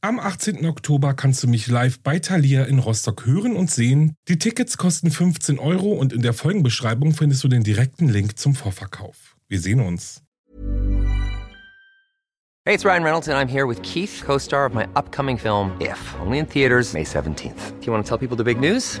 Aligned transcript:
Am 0.00 0.20
18. 0.20 0.64
Oktober 0.64 1.12
kannst 1.12 1.42
du 1.42 1.48
mich 1.48 1.66
live 1.66 1.98
bei 1.98 2.20
Thalia 2.20 2.62
in 2.62 2.78
Rostock 2.78 3.26
hören 3.26 3.56
und 3.56 3.68
sehen. 3.68 4.14
Die 4.28 4.38
Tickets 4.38 4.76
kosten 4.76 5.10
15 5.10 5.58
Euro 5.58 5.92
und 5.92 6.12
in 6.12 6.22
der 6.22 6.34
Folgenbeschreibung 6.34 7.14
findest 7.14 7.42
du 7.42 7.48
den 7.48 7.64
direkten 7.64 8.08
Link 8.08 8.38
zum 8.38 8.54
Vorverkauf. 8.54 9.36
Wir 9.48 9.58
sehen 9.58 9.80
uns. 9.80 10.22
Hey, 12.64 12.74
it's 12.74 12.84
Ryan 12.84 13.02
Reynolds 13.02 13.28
and 13.28 13.36
I'm 13.36 13.50
here 13.50 13.66
with 13.66 13.82
Keith, 13.82 14.22
co-star 14.24 14.66
of 14.66 14.72
my 14.72 14.86
upcoming 14.94 15.36
film 15.36 15.72
If, 15.80 15.98
only 16.24 16.38
in 16.38 16.46
theaters 16.46 16.92
May 16.92 17.02
17th. 17.02 17.80
Do 17.80 17.86
you 17.86 17.92
want 17.92 18.06
to 18.06 18.08
tell 18.08 18.18
people 18.18 18.36
the 18.36 18.44
big 18.44 18.60
news? 18.60 19.00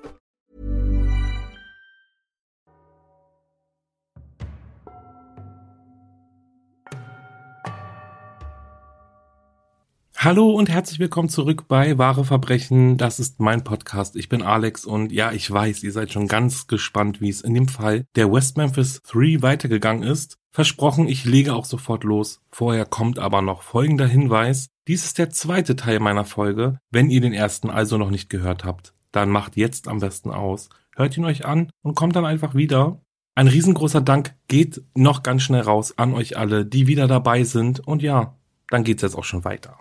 Hallo 10.23 10.51
und 10.51 10.69
herzlich 10.69 10.99
willkommen 10.99 11.29
zurück 11.29 11.67
bei 11.67 11.97
Wahre 11.97 12.23
Verbrechen. 12.23 12.95
Das 12.95 13.19
ist 13.19 13.39
mein 13.39 13.63
Podcast. 13.63 14.15
Ich 14.15 14.29
bin 14.29 14.43
Alex 14.43 14.85
und 14.85 15.11
ja, 15.11 15.31
ich 15.31 15.49
weiß, 15.49 15.81
ihr 15.81 15.91
seid 15.91 16.11
schon 16.11 16.27
ganz 16.27 16.67
gespannt, 16.67 17.21
wie 17.21 17.29
es 17.29 17.41
in 17.41 17.55
dem 17.55 17.67
Fall 17.67 18.05
der 18.15 18.31
West 18.31 18.55
Memphis 18.55 19.01
3 19.07 19.41
weitergegangen 19.41 20.03
ist. 20.03 20.37
Versprochen, 20.51 21.07
ich 21.07 21.25
lege 21.25 21.55
auch 21.55 21.65
sofort 21.65 22.03
los. 22.03 22.43
Vorher 22.51 22.85
kommt 22.85 23.17
aber 23.17 23.41
noch 23.41 23.63
folgender 23.63 24.05
Hinweis. 24.05 24.67
Dies 24.87 25.05
ist 25.05 25.17
der 25.17 25.31
zweite 25.31 25.75
Teil 25.75 25.99
meiner 25.99 26.23
Folge. 26.23 26.77
Wenn 26.91 27.09
ihr 27.09 27.21
den 27.21 27.33
ersten 27.33 27.71
also 27.71 27.97
noch 27.97 28.11
nicht 28.11 28.29
gehört 28.29 28.63
habt, 28.63 28.93
dann 29.11 29.31
macht 29.31 29.57
jetzt 29.57 29.87
am 29.87 30.01
besten 30.01 30.29
aus. 30.29 30.69
Hört 30.95 31.17
ihn 31.17 31.25
euch 31.25 31.45
an 31.45 31.71
und 31.81 31.95
kommt 31.95 32.15
dann 32.15 32.25
einfach 32.25 32.53
wieder. 32.53 33.01
Ein 33.33 33.47
riesengroßer 33.47 34.01
Dank 34.01 34.35
geht 34.47 34.83
noch 34.93 35.23
ganz 35.23 35.41
schnell 35.41 35.61
raus 35.61 35.97
an 35.97 36.13
euch 36.13 36.37
alle, 36.37 36.63
die 36.63 36.85
wieder 36.85 37.07
dabei 37.07 37.43
sind. 37.43 37.79
Und 37.79 38.03
ja, 38.03 38.37
dann 38.69 38.83
geht's 38.83 39.01
jetzt 39.01 39.15
auch 39.15 39.23
schon 39.23 39.45
weiter. 39.45 39.79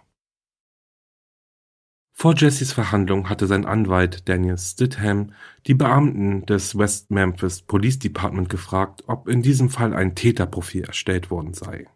Vor 2.21 2.35
Jessys 2.37 2.75
Verhandlung 2.75 3.31
hatte 3.31 3.47
sein 3.47 3.65
Anwalt 3.65 4.29
Daniel 4.29 4.59
Stidham 4.59 5.33
die 5.67 5.73
Beamten 5.73 6.45
des 6.45 6.77
West 6.77 7.11
Memphis 7.11 7.63
Police 7.63 7.99
Department 7.99 8.51
gefragt, 8.51 9.05
ob 9.07 9.27
in 9.27 9.41
diesem 9.41 9.71
Fall 9.71 9.95
ein 9.95 10.15
Täterprofil 10.15 10.85
erstellt 10.85 11.31
worden 11.31 11.55
sei. 11.55 11.87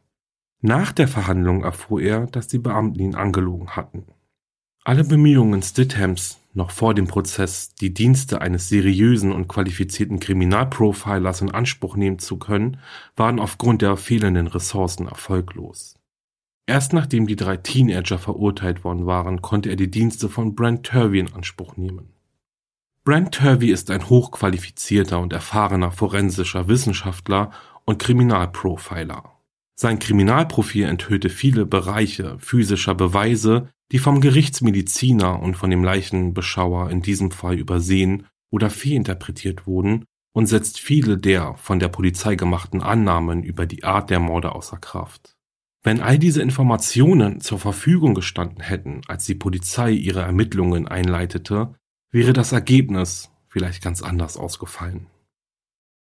Nach 0.62 0.92
der 0.92 1.08
Verhandlung 1.08 1.62
erfuhr 1.62 2.00
er, 2.00 2.26
dass 2.26 2.48
die 2.48 2.58
Beamten 2.58 3.00
ihn 3.00 3.14
angelogen 3.14 3.76
hatten. 3.76 4.06
Alle 4.82 5.04
Bemühungen 5.04 5.60
Stidhams, 5.60 6.38
noch 6.54 6.70
vor 6.70 6.94
dem 6.94 7.06
Prozess 7.06 7.74
die 7.74 7.92
Dienste 7.92 8.40
eines 8.40 8.70
seriösen 8.70 9.30
und 9.30 9.46
qualifizierten 9.46 10.20
Kriminalprofilers 10.20 11.42
in 11.42 11.50
Anspruch 11.50 11.96
nehmen 11.96 12.18
zu 12.18 12.38
können, 12.38 12.78
waren 13.14 13.38
aufgrund 13.38 13.82
der 13.82 13.98
fehlenden 13.98 14.46
Ressourcen 14.46 15.06
erfolglos. 15.06 15.93
Erst 16.66 16.92
nachdem 16.94 17.26
die 17.26 17.36
drei 17.36 17.58
Teenager 17.58 18.18
verurteilt 18.18 18.84
worden 18.84 19.06
waren, 19.06 19.42
konnte 19.42 19.68
er 19.68 19.76
die 19.76 19.90
Dienste 19.90 20.28
von 20.28 20.54
Brent 20.54 20.86
Turvey 20.86 21.18
in 21.18 21.32
Anspruch 21.32 21.76
nehmen. 21.76 22.14
Brent 23.04 23.34
Turvey 23.34 23.70
ist 23.70 23.90
ein 23.90 24.08
hochqualifizierter 24.08 25.20
und 25.20 25.34
erfahrener 25.34 25.90
forensischer 25.90 26.68
Wissenschaftler 26.68 27.50
und 27.84 27.98
Kriminalprofiler. 27.98 29.30
Sein 29.76 29.98
Kriminalprofil 29.98 30.84
enthüllte 30.84 31.28
viele 31.28 31.66
Bereiche 31.66 32.38
physischer 32.38 32.94
Beweise, 32.94 33.68
die 33.92 33.98
vom 33.98 34.22
Gerichtsmediziner 34.22 35.40
und 35.40 35.56
von 35.56 35.68
dem 35.68 35.84
Leichenbeschauer 35.84 36.90
in 36.90 37.02
diesem 37.02 37.30
Fall 37.30 37.58
übersehen 37.58 38.26
oder 38.50 38.70
fehlinterpretiert 38.70 39.66
wurden 39.66 40.06
und 40.32 40.46
setzt 40.46 40.80
viele 40.80 41.18
der 41.18 41.56
von 41.56 41.78
der 41.78 41.88
Polizei 41.88 42.36
gemachten 42.36 42.80
Annahmen 42.80 43.42
über 43.42 43.66
die 43.66 43.84
Art 43.84 44.08
der 44.08 44.20
Morde 44.20 44.54
außer 44.54 44.78
Kraft. 44.78 45.33
Wenn 45.84 46.00
all 46.00 46.18
diese 46.18 46.40
Informationen 46.40 47.42
zur 47.42 47.58
Verfügung 47.58 48.14
gestanden 48.14 48.62
hätten, 48.62 49.02
als 49.06 49.26
die 49.26 49.34
Polizei 49.34 49.90
ihre 49.90 50.22
Ermittlungen 50.22 50.88
einleitete, 50.88 51.74
wäre 52.10 52.32
das 52.32 52.52
Ergebnis 52.52 53.30
vielleicht 53.48 53.82
ganz 53.82 54.02
anders 54.02 54.38
ausgefallen. 54.38 55.08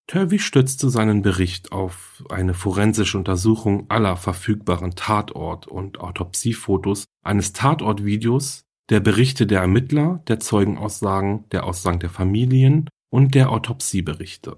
Turvey 0.07 0.39
stützte 0.39 0.89
seinen 0.89 1.21
Bericht 1.21 1.73
auf 1.73 2.23
eine 2.29 2.53
forensische 2.53 3.17
Untersuchung 3.17 3.89
aller 3.89 4.15
verfügbaren 4.15 4.95
Tatort- 4.95 5.67
und 5.67 5.99
Autopsiefotos 5.99 7.05
eines 7.21 7.51
Tatortvideos, 7.51 8.63
der 8.89 9.01
Berichte 9.01 9.45
der 9.47 9.61
Ermittler, 9.61 10.23
der 10.27 10.39
Zeugenaussagen, 10.39 11.49
der 11.51 11.65
Aussagen 11.65 11.99
der 11.99 12.09
Familien 12.09 12.89
und 13.09 13.35
der 13.35 13.49
Autopsieberichte. 13.49 14.57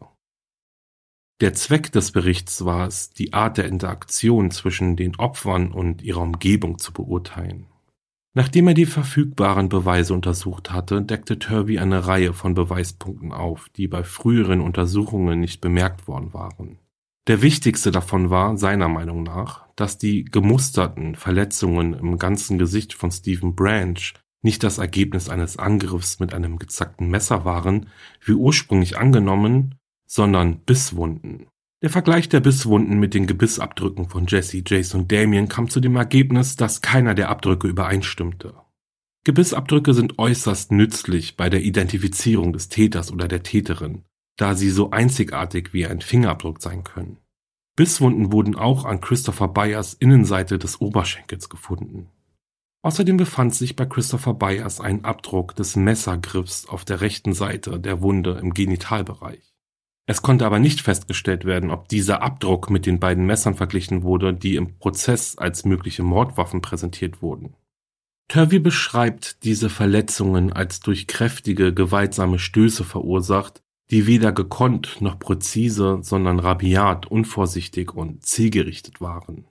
Der 1.41 1.53
Zweck 1.53 1.91
des 1.91 2.13
Berichts 2.13 2.63
war 2.63 2.87
es, 2.87 3.09
die 3.09 3.33
Art 3.33 3.57
der 3.57 3.65
Interaktion 3.65 4.51
zwischen 4.51 4.95
den 4.95 5.17
Opfern 5.17 5.73
und 5.73 6.01
ihrer 6.01 6.21
Umgebung 6.21 6.79
zu 6.79 6.93
beurteilen. 6.93 7.67
Nachdem 8.33 8.69
er 8.69 8.73
die 8.73 8.85
verfügbaren 8.85 9.67
Beweise 9.67 10.13
untersucht 10.13 10.71
hatte, 10.71 11.01
deckte 11.01 11.39
Turvey 11.39 11.79
eine 11.79 12.07
Reihe 12.07 12.33
von 12.33 12.53
Beweispunkten 12.53 13.33
auf, 13.33 13.67
die 13.75 13.87
bei 13.87 14.03
früheren 14.03 14.61
Untersuchungen 14.61 15.39
nicht 15.39 15.59
bemerkt 15.59 16.07
worden 16.07 16.33
waren. 16.33 16.79
Der 17.27 17.41
wichtigste 17.41 17.91
davon 17.91 18.29
war, 18.29 18.57
seiner 18.57 18.87
Meinung 18.87 19.23
nach, 19.23 19.65
dass 19.75 19.97
die 19.97 20.23
gemusterten 20.23 21.15
Verletzungen 21.15 21.93
im 21.93 22.17
ganzen 22.17 22.57
Gesicht 22.57 22.93
von 22.93 23.11
Stephen 23.11 23.55
Branch 23.55 24.13
nicht 24.41 24.63
das 24.63 24.77
Ergebnis 24.77 25.27
eines 25.27 25.57
Angriffs 25.57 26.19
mit 26.19 26.33
einem 26.33 26.59
gezackten 26.59 27.09
Messer 27.09 27.43
waren, 27.43 27.87
wie 28.23 28.33
ursprünglich 28.33 28.97
angenommen, 28.97 29.75
sondern 30.15 30.59
Bisswunden. 30.59 31.47
Der 31.83 31.89
Vergleich 31.89 32.29
der 32.29 32.39
Bisswunden 32.39 32.99
mit 32.99 33.13
den 33.13 33.27
Gebissabdrücken 33.27 34.07
von 34.07 34.27
Jesse, 34.27 34.63
Jace 34.65 34.95
und 34.95 35.11
Damien 35.11 35.49
kam 35.49 35.69
zu 35.69 35.81
dem 35.81 35.97
Ergebnis, 35.97 36.55
dass 36.55 36.81
keiner 36.81 37.13
der 37.13 37.27
Abdrücke 37.27 37.67
übereinstimmte. 37.67 38.53
Gebissabdrücke 39.25 39.93
sind 39.93 40.17
äußerst 40.17 40.71
nützlich 40.71 41.35
bei 41.35 41.49
der 41.49 41.63
Identifizierung 41.63 42.53
des 42.53 42.69
Täters 42.69 43.11
oder 43.11 43.27
der 43.27 43.43
Täterin, 43.43 44.05
da 44.37 44.55
sie 44.55 44.69
so 44.69 44.91
einzigartig 44.91 45.73
wie 45.73 45.85
ein 45.85 45.99
Fingerabdruck 45.99 46.61
sein 46.61 46.85
können. 46.85 47.17
Bisswunden 47.75 48.31
wurden 48.31 48.55
auch 48.55 48.85
an 48.85 49.01
Christopher 49.01 49.49
Byers 49.49 49.95
Innenseite 49.95 50.57
des 50.57 50.79
Oberschenkels 50.79 51.49
gefunden. 51.49 52.07
Außerdem 52.83 53.17
befand 53.17 53.53
sich 53.53 53.75
bei 53.75 53.85
Christopher 53.85 54.35
Byers 54.35 54.79
ein 54.79 55.03
Abdruck 55.03 55.55
des 55.55 55.75
Messergriffs 55.75 56.67
auf 56.67 56.85
der 56.85 57.01
rechten 57.01 57.33
Seite 57.33 57.81
der 57.81 58.01
Wunde 58.01 58.39
im 58.41 58.53
Genitalbereich. 58.53 59.54
Es 60.07 60.21
konnte 60.21 60.45
aber 60.45 60.59
nicht 60.59 60.81
festgestellt 60.81 61.45
werden, 61.45 61.71
ob 61.71 61.87
dieser 61.87 62.21
Abdruck 62.21 62.69
mit 62.69 62.85
den 62.85 62.99
beiden 62.99 63.25
Messern 63.25 63.55
verglichen 63.55 64.03
wurde, 64.03 64.33
die 64.33 64.55
im 64.55 64.77
Prozess 64.77 65.37
als 65.37 65.65
mögliche 65.65 66.03
Mordwaffen 66.03 66.61
präsentiert 66.61 67.21
wurden. 67.21 67.55
Turvey 68.27 68.59
beschreibt 68.59 69.43
diese 69.43 69.69
Verletzungen 69.69 70.51
als 70.53 70.79
durch 70.79 71.07
kräftige, 71.07 71.73
gewaltsame 71.73 72.39
Stöße 72.39 72.83
verursacht, 72.83 73.61
die 73.91 74.07
weder 74.07 74.31
gekonnt 74.31 74.99
noch 74.99 75.19
präzise, 75.19 75.99
sondern 76.01 76.39
rabiat, 76.39 77.05
unvorsichtig 77.05 77.93
und 77.93 78.25
zielgerichtet 78.25 79.01
waren. 79.01 79.45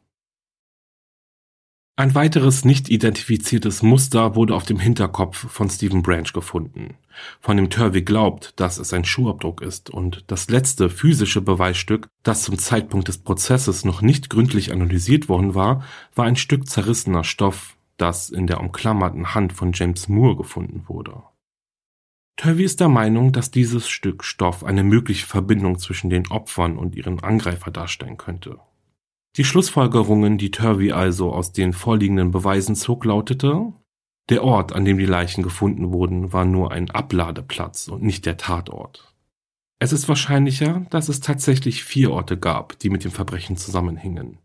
Ein 1.97 2.17
weiteres 2.17 2.65
nicht 2.65 2.91
identifiziertes 2.91 3.85
Muster 3.85 4.35
wurde 4.35 4.57
auf 4.57 4.65
dem 4.65 4.81
Hinterkopf 4.81 5.49
von 5.49 5.71
Stephen 5.71 6.03
Branch 6.03 6.33
gefunden, 6.33 6.97
von 7.41 7.57
dem 7.57 7.71
Turvey 7.71 8.03
glaubt, 8.03 8.59
dass 8.59 8.79
es 8.79 8.93
ein 8.93 9.05
Schuhabdruck 9.05 9.63
ist 9.63 9.91
und 9.91 10.25
das 10.27 10.51
letzte 10.51 10.91
physische 10.91 11.41
Beweisstück, 11.41 12.09
das 12.25 12.43
zum 12.43 12.59
Zeitpunkt 12.59 13.07
des 13.07 13.19
Prozesses 13.19 13.85
noch 13.85 14.03
nicht 14.03 14.29
gründlich 14.29 14.73
analysiert 14.73 15.29
worden 15.29 15.55
war, 15.55 15.85
war 16.17 16.25
ein 16.25 16.35
Stück 16.35 16.69
zerrissener 16.69 17.23
Stoff, 17.23 17.77
das 17.97 18.29
in 18.29 18.49
der 18.49 18.59
umklammerten 18.59 19.33
Hand 19.37 19.53
von 19.53 19.71
James 19.73 20.09
Moore 20.09 20.35
gefunden 20.35 20.83
wurde. 20.89 21.23
Turvey 22.37 22.65
ist 22.65 22.81
der 22.81 22.89
Meinung, 22.89 23.31
dass 23.31 23.53
dieses 23.53 23.89
Stück 23.89 24.25
Stoff 24.25 24.65
eine 24.65 24.83
mögliche 24.83 25.27
Verbindung 25.27 25.79
zwischen 25.79 26.11
den 26.11 26.27
Opfern 26.27 26.77
und 26.77 26.97
ihren 26.97 27.23
Angreifer 27.23 27.71
darstellen 27.71 28.17
könnte. 28.17 28.59
Die 29.37 29.45
Schlussfolgerungen, 29.45 30.39
die 30.39 30.53
Turvey 30.53 30.93
also 30.93 31.33
aus 31.33 31.53
den 31.53 31.73
vorliegenden 31.73 32.31
Beweisen 32.31 32.77
zog, 32.77 33.05
lautete, 33.05 33.73
der 34.29 34.45
Ort, 34.45 34.73
an 34.73 34.85
dem 34.85 34.97
die 34.97 35.07
Leichen 35.07 35.43
gefunden 35.43 35.93
wurden, 35.93 36.33
war 36.33 36.45
nur 36.45 36.71
ein 36.71 36.91
Abladeplatz 36.91 37.89
und 37.89 38.03
nicht 38.03 38.27
der 38.27 38.37
Tatort. 38.37 39.13
Es 39.81 39.93
ist 39.93 40.09
wahrscheinlicher, 40.09 40.87
dass 40.91 41.09
es 41.09 41.21
tatsächlich 41.21 41.85
vier 41.85 42.13
Orte 42.13 42.39
gab, 42.39 42.79
die 42.79 42.91
mit 42.91 43.05
dem 43.05 43.11
Verbrechen 43.11 43.57
zusammenhingen. 43.57 44.39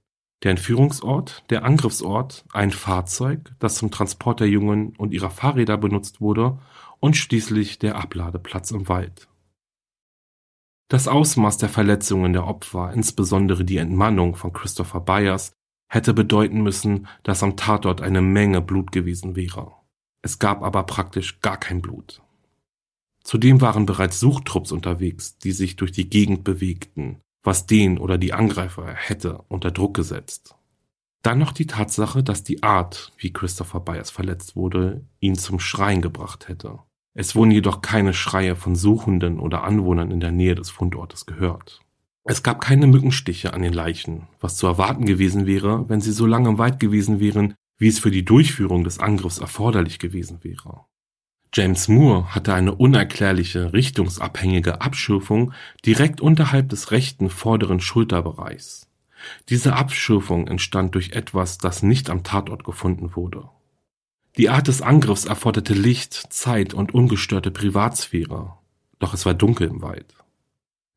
Der 0.43 0.51
Entführungsort, 0.51 1.43
der 1.49 1.63
Angriffsort, 1.63 2.45
ein 2.51 2.71
Fahrzeug, 2.71 3.53
das 3.59 3.75
zum 3.75 3.91
Transport 3.91 4.39
der 4.39 4.49
Jungen 4.49 4.95
und 4.97 5.13
ihrer 5.13 5.29
Fahrräder 5.29 5.77
benutzt 5.77 6.19
wurde, 6.19 6.59
und 6.99 7.15
schließlich 7.15 7.79
der 7.79 7.95
Abladeplatz 7.95 8.71
im 8.71 8.89
Wald. 8.89 9.29
Das 10.89 11.07
Ausmaß 11.07 11.59
der 11.59 11.69
Verletzungen 11.69 12.33
der 12.33 12.47
Opfer, 12.47 12.91
insbesondere 12.93 13.63
die 13.63 13.77
Entmannung 13.77 14.35
von 14.35 14.53
Christopher 14.53 14.99
Byers, 15.01 15.51
hätte 15.87 16.15
bedeuten 16.15 16.63
müssen, 16.63 17.07
dass 17.21 17.43
am 17.43 17.55
Tatort 17.55 18.01
eine 18.01 18.21
Menge 18.21 18.59
Blut 18.59 18.91
gewesen 18.91 19.35
wäre. 19.35 19.71
Es 20.23 20.39
gab 20.39 20.63
aber 20.63 20.83
praktisch 20.83 21.41
gar 21.41 21.57
kein 21.57 21.83
Blut. 21.83 22.23
Zudem 23.23 23.61
waren 23.61 23.85
bereits 23.85 24.19
Suchtrupps 24.19 24.71
unterwegs, 24.71 25.37
die 25.37 25.51
sich 25.51 25.75
durch 25.75 25.91
die 25.91 26.09
Gegend 26.09 26.43
bewegten, 26.43 27.21
was 27.43 27.67
den 27.67 27.99
oder 27.99 28.17
die 28.17 28.33
Angreifer 28.33 28.87
hätte 28.87 29.43
unter 29.47 29.69
Druck 29.69 29.93
gesetzt. 29.93 30.55
Dann 31.21 31.37
noch 31.37 31.51
die 31.51 31.67
Tatsache, 31.67 32.23
dass 32.23 32.43
die 32.43 32.63
Art, 32.63 33.13
wie 33.17 33.31
Christopher 33.31 33.81
Byers 33.81 34.09
verletzt 34.09 34.55
wurde, 34.55 35.05
ihn 35.19 35.35
zum 35.35 35.59
Schreien 35.59 36.01
gebracht 36.01 36.47
hätte. 36.47 36.79
Es 37.19 37.35
wurden 37.35 37.51
jedoch 37.51 37.81
keine 37.81 38.13
Schreie 38.13 38.55
von 38.55 38.75
Suchenden 38.75 39.41
oder 39.41 39.65
Anwohnern 39.65 40.09
in 40.09 40.21
der 40.21 40.31
Nähe 40.31 40.55
des 40.55 40.69
Fundortes 40.69 41.25
gehört. 41.25 41.81
Es 42.23 42.43
gab 42.43 42.61
keine 42.61 42.87
Mückenstiche 42.87 43.53
an 43.53 43.61
den 43.61 43.73
Leichen, 43.73 44.29
was 44.39 44.55
zu 44.55 44.67
erwarten 44.67 45.03
gewesen 45.03 45.45
wäre, 45.45 45.89
wenn 45.89 45.99
sie 45.99 46.13
so 46.13 46.25
lange 46.25 46.47
im 46.47 46.57
Wald 46.57 46.79
gewesen 46.79 47.19
wären, 47.19 47.55
wie 47.77 47.89
es 47.89 47.99
für 47.99 48.09
die 48.09 48.23
Durchführung 48.23 48.85
des 48.85 48.99
Angriffs 48.99 49.39
erforderlich 49.39 49.99
gewesen 49.99 50.45
wäre. 50.45 50.85
James 51.53 51.89
Moore 51.89 52.33
hatte 52.33 52.53
eine 52.53 52.73
unerklärliche, 52.73 53.73
richtungsabhängige 53.73 54.79
Abschürfung 54.79 55.51
direkt 55.85 56.21
unterhalb 56.21 56.69
des 56.69 56.91
rechten 56.91 57.29
vorderen 57.29 57.81
Schulterbereichs. 57.81 58.87
Diese 59.49 59.75
Abschürfung 59.75 60.47
entstand 60.47 60.95
durch 60.95 61.11
etwas, 61.11 61.57
das 61.57 61.83
nicht 61.83 62.09
am 62.09 62.23
Tatort 62.23 62.63
gefunden 62.63 63.13
wurde. 63.17 63.49
Die 64.39 64.47
Art 64.47 64.69
des 64.69 64.81
Angriffs 64.81 65.25
erforderte 65.25 65.73
Licht, 65.73 66.13
Zeit 66.13 66.73
und 66.73 66.93
ungestörte 66.93 67.51
Privatsphäre, 67.51 68.53
doch 68.97 69.13
es 69.13 69.25
war 69.25 69.33
dunkel 69.33 69.67
im 69.67 69.81
Wald. 69.81 70.15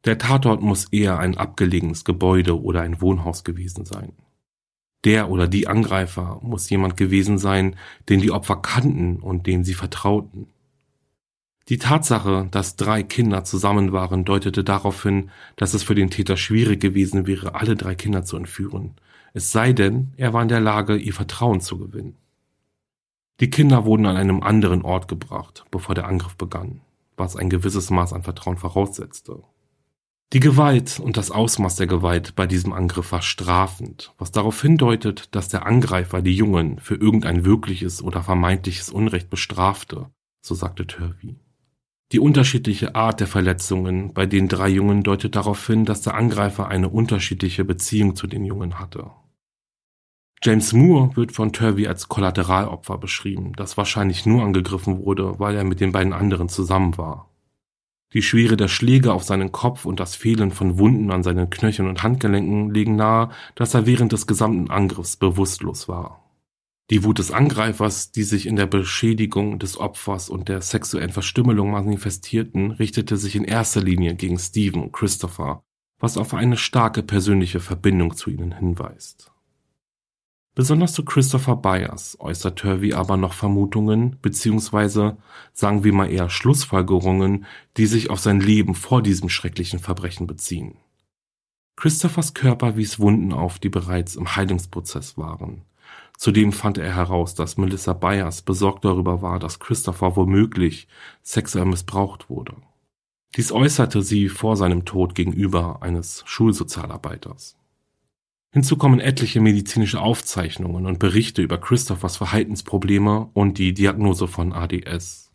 Der 0.05 0.17
Tatort 0.17 0.63
muss 0.63 0.85
eher 0.93 1.19
ein 1.19 1.37
abgelegenes 1.37 2.05
Gebäude 2.05 2.63
oder 2.63 2.83
ein 2.83 3.01
Wohnhaus 3.01 3.43
gewesen 3.43 3.85
sein. 3.85 4.13
Der 5.03 5.29
oder 5.29 5.49
die 5.49 5.67
Angreifer 5.67 6.39
muss 6.41 6.71
jemand 6.71 6.97
gewesen 6.97 7.37
sein, 7.37 7.75
den 8.09 8.21
die 8.21 8.31
Opfer 8.31 8.63
kannten 8.63 9.17
und 9.17 9.49
dem 9.49 9.65
sie 9.65 9.75
vertrauten. 9.75 10.47
Die 11.69 11.79
Tatsache, 11.79 12.47
dass 12.49 12.77
drei 12.77 13.03
Kinder 13.03 13.43
zusammen 13.43 13.91
waren, 13.91 14.25
deutete 14.25 14.63
darauf 14.63 15.03
hin, 15.03 15.33
dass 15.57 15.75
es 15.75 15.83
für 15.83 15.97
den 15.97 16.11
Täter 16.11 16.37
schwierig 16.37 16.81
gewesen 16.81 17.27
wäre, 17.27 17.57
alle 17.57 17.75
drei 17.75 17.97
Kinder 17.97 18.25
zu 18.25 18.37
entführen, 18.37 18.95
es 19.35 19.51
sei 19.51 19.73
denn, 19.73 20.13
er 20.17 20.33
war 20.33 20.43
in 20.43 20.49
der 20.49 20.61
Lage, 20.61 20.95
ihr 20.95 21.13
Vertrauen 21.13 21.61
zu 21.61 21.77
gewinnen. 21.77 22.22
Die 23.41 23.51
Kinder 23.51 23.85
wurden 23.85 24.07
an 24.07 24.17
einem 24.17 24.43
anderen 24.43 24.83
Ort 24.83 25.09
gebracht, 25.09 25.65
bevor 25.71 25.95
der 25.95 26.07
Angriff 26.07 26.37
begann, 26.37 26.81
was 27.17 27.37
ein 27.37 27.51
gewisses 27.51 27.91
Maß 27.91 28.13
an 28.13 28.23
Vertrauen 28.23 28.57
voraussetzte. 28.57 29.43
Die 30.33 30.41
Gewalt 30.41 30.99
und 30.99 31.19
das 31.19 31.31
Ausmaß 31.31 31.77
der 31.77 31.87
Gewalt 31.87 32.35
bei 32.37 32.47
diesem 32.47 32.73
Angriff 32.73 33.13
war 33.13 33.21
strafend, 33.21 34.15
was 34.17 34.33
darauf 34.33 34.63
hindeutet, 34.63 35.35
dass 35.35 35.49
der 35.49 35.67
Angreifer 35.67 36.23
die 36.23 36.35
Jungen 36.35 36.79
für 36.79 36.95
irgendein 36.95 37.45
wirkliches 37.45 38.03
oder 38.03 38.23
vermeintliches 38.23 38.89
Unrecht 38.89 39.29
bestrafte, 39.29 40.07
so 40.41 40.55
sagte 40.55 40.87
Turvey. 40.87 41.37
Die 42.13 42.19
unterschiedliche 42.19 42.95
Art 42.95 43.21
der 43.21 43.27
Verletzungen 43.27 44.15
bei 44.15 44.25
den 44.25 44.49
drei 44.49 44.69
Jungen 44.69 45.03
deutet 45.03 45.37
darauf 45.37 45.67
hin, 45.67 45.85
dass 45.85 46.01
der 46.01 46.15
Angreifer 46.15 46.69
eine 46.69 46.89
unterschiedliche 46.89 47.65
Beziehung 47.65 48.17
zu 48.17 48.27
den 48.27 48.45
Jungen 48.45 48.79
hatte. 48.79 49.11
James 50.45 50.73
Moore 50.73 51.15
wird 51.15 51.31
von 51.31 51.53
Turvey 51.53 51.87
als 51.87 52.09
Kollateralopfer 52.09 52.99
beschrieben, 52.99 53.53
das 53.55 53.77
wahrscheinlich 53.77 54.27
nur 54.27 54.43
angegriffen 54.43 55.05
wurde, 55.05 55.39
weil 55.39 55.55
er 55.55 55.63
mit 55.63 55.79
den 55.81 55.93
beiden 55.93 56.13
anderen 56.13 56.49
zusammen 56.49 56.99
war. 56.99 57.31
Die 58.13 58.23
Schwere 58.23 58.57
der 58.57 58.67
Schläge 58.67 59.13
auf 59.13 59.23
seinen 59.23 59.53
Kopf 59.53 59.85
und 59.85 60.01
das 60.01 60.17
Fehlen 60.17 60.51
von 60.51 60.79
Wunden 60.79 61.13
an 61.13 61.23
seinen 61.23 61.49
Knöcheln 61.49 61.89
und 61.89 62.03
Handgelenken 62.03 62.75
legen 62.75 62.97
nahe, 62.97 63.31
dass 63.55 63.73
er 63.75 63.87
während 63.87 64.11
des 64.11 64.27
gesamten 64.27 64.69
Angriffs 64.69 65.17
bewusstlos 65.17 65.89
war. 65.89 66.29
Die 66.91 67.05
Wut 67.05 67.21
des 67.21 67.31
Angreifers, 67.31 68.11
die 68.11 68.25
sich 68.25 68.47
in 68.47 68.57
der 68.57 68.67
Beschädigung 68.67 69.61
des 69.61 69.79
Opfers 69.79 70.29
und 70.29 70.49
der 70.49 70.61
sexuellen 70.61 71.13
Verstümmelung 71.13 71.71
manifestierten, 71.71 72.73
richtete 72.73 73.17
sich 73.17 73.37
in 73.37 73.45
erster 73.45 73.81
Linie 73.81 74.17
gegen 74.17 74.39
Stephen 74.39 74.83
und 74.83 74.93
Christopher, 74.93 75.63
was 76.01 76.19
auf 76.19 76.35
eine 76.35 76.57
starke 76.57 77.05
persönliche 77.05 77.61
Verbindung 77.61 78.17
zu 78.17 78.29
ihnen 78.29 78.53
hinweist. 78.53 79.32
Besonders 80.55 80.93
zu 80.93 81.05
Christopher 81.05 81.57
Byers 81.57 82.17
äußert 82.21 82.59
Turvey 82.59 82.93
aber 82.93 83.17
noch 83.17 83.33
Vermutungen 83.33 84.19
beziehungsweise 84.21 85.17
sagen 85.55 85.83
wir 85.83 85.95
mal 85.95 86.11
eher 86.11 86.29
Schlussfolgerungen, 86.29 87.47
die 87.79 87.87
sich 87.87 88.11
auf 88.11 88.21
sein 88.21 88.39
Leben 88.39 88.75
vor 88.75 89.03
diesem 89.03 89.31
schrecklichen 89.31 89.79
Verbrechen 89.79 90.27
beziehen. 90.27 90.77
Christophers 91.77 92.35
Körper 92.35 92.77
wies 92.77 92.99
Wunden 92.99 93.33
auf, 93.33 93.59
die 93.59 93.71
bereits 93.71 94.15
im 94.15 94.37
Heilungsprozess 94.37 95.17
waren. 95.17 95.63
Zudem 96.19 96.53
fand 96.53 96.77
er 96.77 96.95
heraus, 96.95 97.35
dass 97.35 97.57
Melissa 97.57 97.95
Byers 97.95 98.43
besorgt 98.43 98.85
darüber 98.85 99.23
war, 99.23 99.39
dass 99.39 99.59
Christopher 99.59 100.17
womöglich 100.17 100.87
sexuell 101.23 101.65
missbraucht 101.65 102.29
wurde. 102.29 102.57
Dies 103.37 103.51
äußerte 103.51 104.03
sie 104.03 104.29
vor 104.29 104.59
seinem 104.59 104.85
Tod 104.85 105.15
gegenüber 105.15 105.83
eines 105.83 106.23
Schulsozialarbeiters. 106.27 107.57
Hinzu 108.55 108.77
kommen 108.77 109.01
etliche 109.01 109.41
medizinische 109.41 110.01
Aufzeichnungen 110.01 110.85
und 110.85 110.99
Berichte 110.99 111.41
über 111.41 111.59
Christophers 111.59 112.19
Verhaltensprobleme 112.19 113.31
und 113.33 113.57
die 113.57 113.73
Diagnose 113.73 114.29
von 114.29 114.53
ADS. 114.53 115.33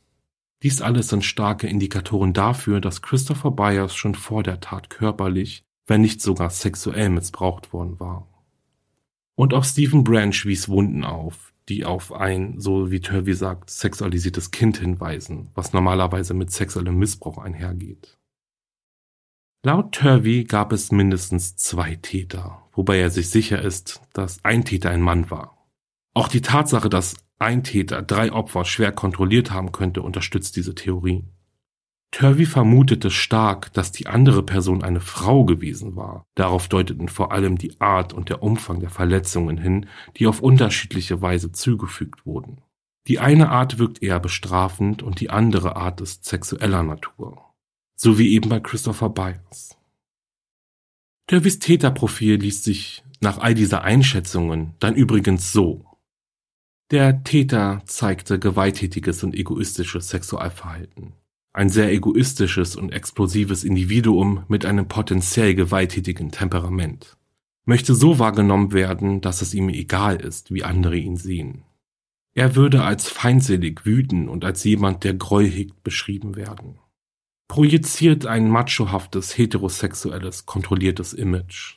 Dies 0.62 0.82
alles 0.82 1.08
sind 1.08 1.26
starke 1.26 1.68
Indikatoren 1.68 2.34
dafür, 2.34 2.80
dass 2.80 3.02
Christopher 3.02 3.50
Byers 3.50 3.96
schon 3.96 4.14
vor 4.14 4.44
der 4.44 4.60
Tat 4.60 4.92
körperlich, 4.92 5.64
wenn 5.88 6.02
nicht 6.02 6.22
sogar 6.22 6.52
sexuell 6.52 7.10
missbraucht 7.10 7.74
worden 7.74 8.00
war. 8.00 8.28
Und 9.34 9.56
auch 9.56 9.64
Stephen 9.64 10.04
Branch 10.04 10.46
wies 10.46 10.70
Wunden 10.70 11.04
auf, 11.04 11.54
die 11.70 11.86
auf 11.86 12.14
ein, 12.14 12.60
so 12.60 12.92
wie 12.92 13.00
Turvey 13.00 13.34
sagt, 13.34 13.72
sexualisiertes 13.72 14.52
Kind 14.52 14.78
hinweisen, 14.78 15.50
was 15.56 15.74
normalerweise 15.74 16.36
mit 16.36 16.52
sexuellem 16.52 16.98
Missbrauch 16.98 17.40
einhergeht. 17.40 18.17
Laut 19.68 19.92
Turvey 19.92 20.46
gab 20.46 20.72
es 20.72 20.94
mindestens 20.94 21.58
zwei 21.58 21.96
Täter, 21.96 22.64
wobei 22.72 23.00
er 23.00 23.10
sich 23.10 23.30
sicher 23.30 23.62
ist, 23.62 24.00
dass 24.14 24.40
ein 24.46 24.64
Täter 24.64 24.92
ein 24.92 25.02
Mann 25.02 25.30
war. 25.30 25.68
Auch 26.14 26.30
die 26.30 26.40
Tatsache, 26.40 26.88
dass 26.88 27.18
ein 27.38 27.66
Täter 27.66 28.02
drei 28.02 28.32
Opfer 28.32 28.64
schwer 28.64 28.94
kontrolliert 28.94 29.52
haben 29.52 29.74
könnte, 29.74 30.04
unterstützt 30.04 30.56
diese 30.56 30.74
Theorie. 30.74 31.26
Turvey 32.12 32.46
vermutete 32.46 33.12
stark, 33.12 33.74
dass 33.74 33.92
die 33.92 34.08
andere 34.08 34.42
Person 34.42 34.86
eine 34.86 35.02
Frau 35.02 35.44
gewesen 35.44 35.98
war. 35.98 36.24
Darauf 36.36 36.70
deuteten 36.70 37.10
vor 37.10 37.34
allem 37.34 37.58
die 37.58 37.82
Art 37.82 38.14
und 38.14 38.30
der 38.30 38.44
Umfang 38.44 38.80
der 38.80 38.90
Verletzungen 38.90 39.58
hin, 39.58 39.88
die 40.16 40.28
auf 40.28 40.40
unterschiedliche 40.40 41.22
Weise 41.22 41.52
zugefügt 41.52 42.26
wurden. 42.26 42.62
Die 43.08 43.20
eine 43.20 43.50
Art 43.50 43.80
wirkt 43.80 44.02
eher 44.02 44.22
bestrafend 44.22 45.04
und 45.04 45.20
die 45.20 45.30
andere 45.30 45.76
Art 45.76 46.00
ist 46.00 46.24
sexueller 46.24 46.84
Natur. 46.84 47.47
So 48.00 48.20
wie 48.20 48.34
eben 48.34 48.48
bei 48.50 48.60
Christopher 48.60 49.10
Byers. 49.10 49.76
Turveys 51.26 51.58
Täterprofil 51.58 52.36
liest 52.36 52.64
sich 52.64 53.04
nach 53.22 53.40
all 53.40 53.56
dieser 53.56 53.82
Einschätzungen 53.82 54.76
dann 54.80 54.94
übrigens 54.94 55.52
so. 55.52 55.84
Der 56.92 57.24
Täter 57.24 57.82
zeigte 57.86 58.38
gewalttätiges 58.38 59.24
und 59.24 59.34
egoistisches 59.34 60.10
Sexualverhalten. 60.10 61.14
Ein 61.54 61.70
sehr 61.70 61.92
egoistisches 61.92 62.76
und 62.76 62.92
explosives 62.92 63.64
Individuum 63.64 64.46
mit 64.48 64.64
einem 64.64 64.88
potenziell 64.88 65.56
gewalttätigen 65.56 66.32
Temperament. 66.32 67.18
Möchte 67.66 67.96
so 67.96 68.20
wahrgenommen 68.20 68.74
werden, 68.74 69.22
dass 69.22 69.42
es 69.42 69.56
ihm 69.56 69.70
egal 69.70 70.18
ist, 70.18 70.54
wie 70.54 70.64
andere 70.64 70.98
ihn 70.98 71.18
sehen. 71.18 71.64
Er 72.36 72.56
würde 72.56 72.84
als 72.84 73.10
feindselig, 73.10 73.88
wütend 73.88 74.30
und 74.30 74.46
als 74.46 74.64
jemand, 74.64 75.04
der 75.04 75.16
Groll 75.16 75.48
hegt, 75.48 75.84
beschrieben 75.84 76.36
werden 76.36 76.78
projiziert 77.48 78.26
ein 78.26 78.50
machohaftes, 78.50 79.38
heterosexuelles, 79.38 80.46
kontrolliertes 80.46 81.14
Image. 81.14 81.76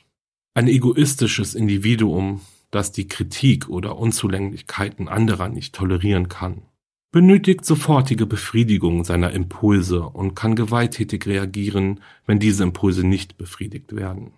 Ein 0.53 0.67
egoistisches 0.67 1.55
Individuum, 1.55 2.41
das 2.71 2.91
die 2.91 3.07
Kritik 3.07 3.69
oder 3.69 3.97
Unzulänglichkeiten 3.97 5.07
anderer 5.07 5.49
nicht 5.49 5.75
tolerieren 5.75 6.27
kann. 6.29 6.63
benötigt 7.11 7.65
sofortige 7.65 8.25
Befriedigung 8.25 9.03
seiner 9.03 9.31
Impulse 9.31 10.03
und 10.03 10.33
kann 10.33 10.55
gewalttätig 10.55 11.25
reagieren, 11.27 11.99
wenn 12.25 12.39
diese 12.39 12.63
Impulse 12.63 13.05
nicht 13.05 13.37
befriedigt 13.37 13.93
werden. 13.95 14.31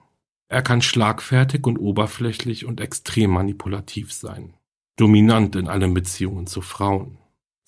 Er 0.50 0.64
kann 0.64 0.82
schlagfertig 0.82 1.66
und 1.66 1.78
oberflächlich 1.78 2.66
und 2.66 2.82
extrem 2.82 3.32
manipulativ 3.32 4.12
sein, 4.12 4.54
dominant 4.98 5.56
in 5.56 5.68
allen 5.68 5.94
Beziehungen 5.94 6.48
zu 6.48 6.62
Frauen, 6.62 7.18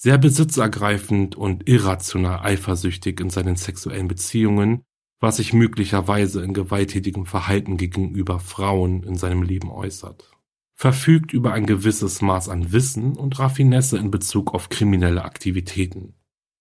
sehr 0.05 0.19
besitzergreifend 0.19 1.35
und 1.35 1.67
irrational 1.67 2.45
eifersüchtig 2.45 3.19
in 3.19 3.31
seinen 3.31 3.55
sexuellen 3.55 4.07
Beziehungen, 4.07 4.83
was 5.19 5.37
sich 5.37 5.51
möglicherweise 5.51 6.43
in 6.43 6.53
gewalttätigem 6.53 7.25
Verhalten 7.25 7.75
gegenüber 7.75 8.39
Frauen 8.39 9.01
in 9.01 9.15
seinem 9.15 9.41
Leben 9.41 9.71
äußert 9.71 10.31
verfügt 10.75 11.33
über 11.33 11.53
ein 11.53 11.65
gewisses 11.65 12.21
Maß 12.21 12.49
an 12.49 12.71
Wissen 12.71 13.15
und 13.15 13.39
Raffinesse 13.39 13.97
in 13.97 14.11
Bezug 14.11 14.53
auf 14.53 14.69
kriminelle 14.69 15.23
Aktivitäten. 15.23 16.13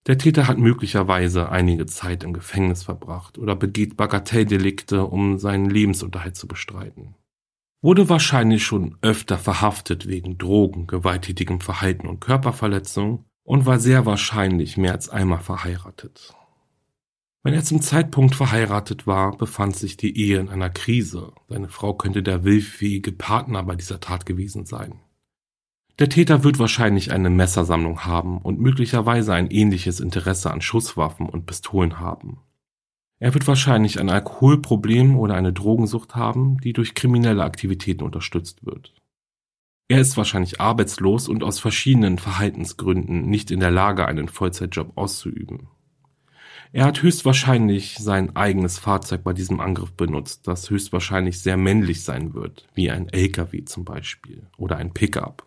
Der 0.06 0.18
Täter 0.18 0.46
hat 0.46 0.58
möglicherweise 0.58 1.50
einige 1.50 1.86
Zeit 1.86 2.24
im 2.24 2.32
Gefängnis 2.32 2.84
verbracht 2.84 3.38
oder 3.38 3.56
begeht 3.56 3.96
Bagatelldelikte, 3.96 5.04
um 5.04 5.38
seinen 5.38 5.68
Lebensunterhalt 5.68 6.36
zu 6.36 6.46
bestreiten. 6.46 7.16
Wurde 7.82 8.08
wahrscheinlich 8.08 8.64
schon 8.64 8.96
öfter 9.02 9.36
verhaftet 9.36 10.06
wegen 10.06 10.38
Drogen, 10.38 10.86
gewalttätigem 10.86 11.60
Verhalten 11.60 12.06
und 12.06 12.20
Körperverletzung 12.20 13.24
und 13.44 13.66
war 13.66 13.78
sehr 13.78 14.06
wahrscheinlich 14.06 14.76
mehr 14.76 14.92
als 14.92 15.08
einmal 15.08 15.40
verheiratet. 15.40 16.34
Wenn 17.42 17.52
er 17.52 17.62
zum 17.62 17.82
Zeitpunkt 17.82 18.34
verheiratet 18.34 19.06
war, 19.06 19.36
befand 19.36 19.76
sich 19.76 19.98
die 19.98 20.18
Ehe 20.18 20.40
in 20.40 20.48
einer 20.48 20.70
Krise. 20.70 21.32
Seine 21.48 21.68
Frau 21.68 21.92
könnte 21.92 22.22
der 22.22 22.42
willfähige 22.42 23.12
Partner 23.12 23.62
bei 23.62 23.76
dieser 23.76 24.00
Tat 24.00 24.24
gewesen 24.24 24.64
sein. 24.64 25.00
Der 25.98 26.08
Täter 26.08 26.42
wird 26.42 26.58
wahrscheinlich 26.58 27.12
eine 27.12 27.28
Messersammlung 27.30 28.04
haben 28.04 28.38
und 28.38 28.60
möglicherweise 28.60 29.34
ein 29.34 29.50
ähnliches 29.50 30.00
Interesse 30.00 30.50
an 30.50 30.62
Schusswaffen 30.62 31.28
und 31.28 31.44
Pistolen 31.44 32.00
haben. 32.00 32.38
Er 33.20 33.34
wird 33.34 33.46
wahrscheinlich 33.46 34.00
ein 34.00 34.10
Alkoholproblem 34.10 35.16
oder 35.16 35.34
eine 35.34 35.52
Drogensucht 35.52 36.16
haben, 36.16 36.58
die 36.62 36.72
durch 36.72 36.94
kriminelle 36.94 37.44
Aktivitäten 37.44 38.02
unterstützt 38.02 38.64
wird. 38.66 38.94
Er 39.88 40.00
ist 40.00 40.16
wahrscheinlich 40.16 40.60
arbeitslos 40.60 41.28
und 41.28 41.42
aus 41.42 41.58
verschiedenen 41.58 42.18
Verhaltensgründen 42.18 43.28
nicht 43.28 43.50
in 43.50 43.60
der 43.60 43.70
Lage, 43.70 44.06
einen 44.06 44.28
Vollzeitjob 44.28 44.96
auszuüben. 44.96 45.68
Er 46.72 46.86
hat 46.86 47.02
höchstwahrscheinlich 47.02 47.98
sein 47.98 48.34
eigenes 48.34 48.78
Fahrzeug 48.78 49.22
bei 49.22 49.32
diesem 49.32 49.60
Angriff 49.60 49.92
benutzt, 49.92 50.48
das 50.48 50.70
höchstwahrscheinlich 50.70 51.38
sehr 51.38 51.56
männlich 51.56 52.02
sein 52.02 52.34
wird, 52.34 52.66
wie 52.74 52.90
ein 52.90 53.08
LKW 53.08 53.64
zum 53.64 53.84
Beispiel 53.84 54.48
oder 54.56 54.76
ein 54.76 54.92
Pickup. 54.92 55.46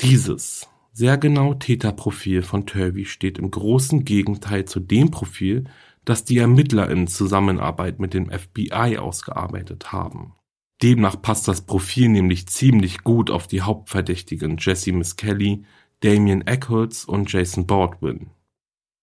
Dieses 0.00 0.68
sehr 0.92 1.18
genau 1.18 1.54
Täterprofil 1.54 2.42
von 2.42 2.64
Turvey 2.64 3.04
steht 3.04 3.38
im 3.38 3.50
großen 3.50 4.04
Gegenteil 4.04 4.64
zu 4.64 4.80
dem 4.80 5.10
Profil, 5.10 5.64
das 6.04 6.24
die 6.24 6.38
Ermittler 6.38 6.88
in 6.88 7.06
Zusammenarbeit 7.06 8.00
mit 8.00 8.14
dem 8.14 8.30
FBI 8.30 8.96
ausgearbeitet 8.98 9.92
haben. 9.92 10.34
Demnach 10.82 11.20
passt 11.20 11.46
das 11.46 11.60
Profil 11.60 12.08
nämlich 12.08 12.46
ziemlich 12.46 13.04
gut 13.04 13.30
auf 13.30 13.46
die 13.46 13.60
Hauptverdächtigen 13.60 14.56
Jesse 14.58 14.92
Miss 14.92 15.16
Kelly, 15.16 15.64
Damien 16.00 16.46
Eccles 16.46 17.04
und 17.04 17.30
Jason 17.30 17.66
Baldwin. 17.66 18.30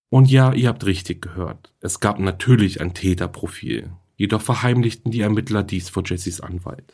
Und 0.10 0.31
ja, 0.31 0.53
ihr 0.53 0.69
habt 0.69 0.86
richtig 0.86 1.22
gehört. 1.22 1.74
Es 1.79 2.00
gab 2.00 2.17
natürlich 2.19 2.81
ein 2.81 2.93
Täterprofil. 2.93 3.91
Jedoch 4.15 4.41
verheimlichten 4.41 5.12
die 5.12 5.22
Ermittler 5.22 5.63
dies 5.63 5.89
vor 5.89 6.03
Jessys 6.05 6.41
Anwalt. 6.41 6.93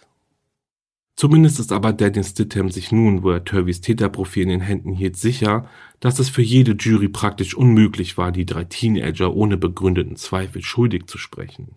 Zumindest 1.16 1.60
ist 1.60 1.72
aber 1.72 1.94
Daniel 1.94 2.24
Stidham 2.24 2.70
sich 2.70 2.92
nun, 2.92 3.24
wo 3.24 3.30
er 3.30 3.46
Turveys 3.46 3.82
Täterprofil 3.82 4.44
in 4.44 4.50
den 4.50 4.62
Händen 4.62 4.94
hielt, 4.94 5.16
sicher, 5.16 5.70
dass 6.00 6.20
es 6.20 6.30
für 6.30 6.42
jede 6.42 6.74
Jury 6.74 7.08
praktisch 7.08 7.56
unmöglich 7.56 8.18
war, 8.18 8.32
die 8.32 8.46
drei 8.46 8.63
Teenager 8.63 9.34
ohne 9.34 9.56
begründeten 9.56 10.16
Zweifel 10.16 10.63
schuldig 10.63 11.06
zu 11.06 11.18
sprechen. 11.18 11.75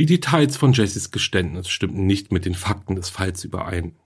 Die 0.00 0.06
Details 0.06 0.56
von 0.56 0.72
Jessys 0.72 1.10
Geständnis 1.10 1.68
stimmten 1.68 2.06
nicht 2.06 2.32
mit 2.32 2.46
den 2.46 2.54
Fakten 2.54 2.96
des 2.96 3.10
Falls 3.10 3.44
überein. 3.44 3.96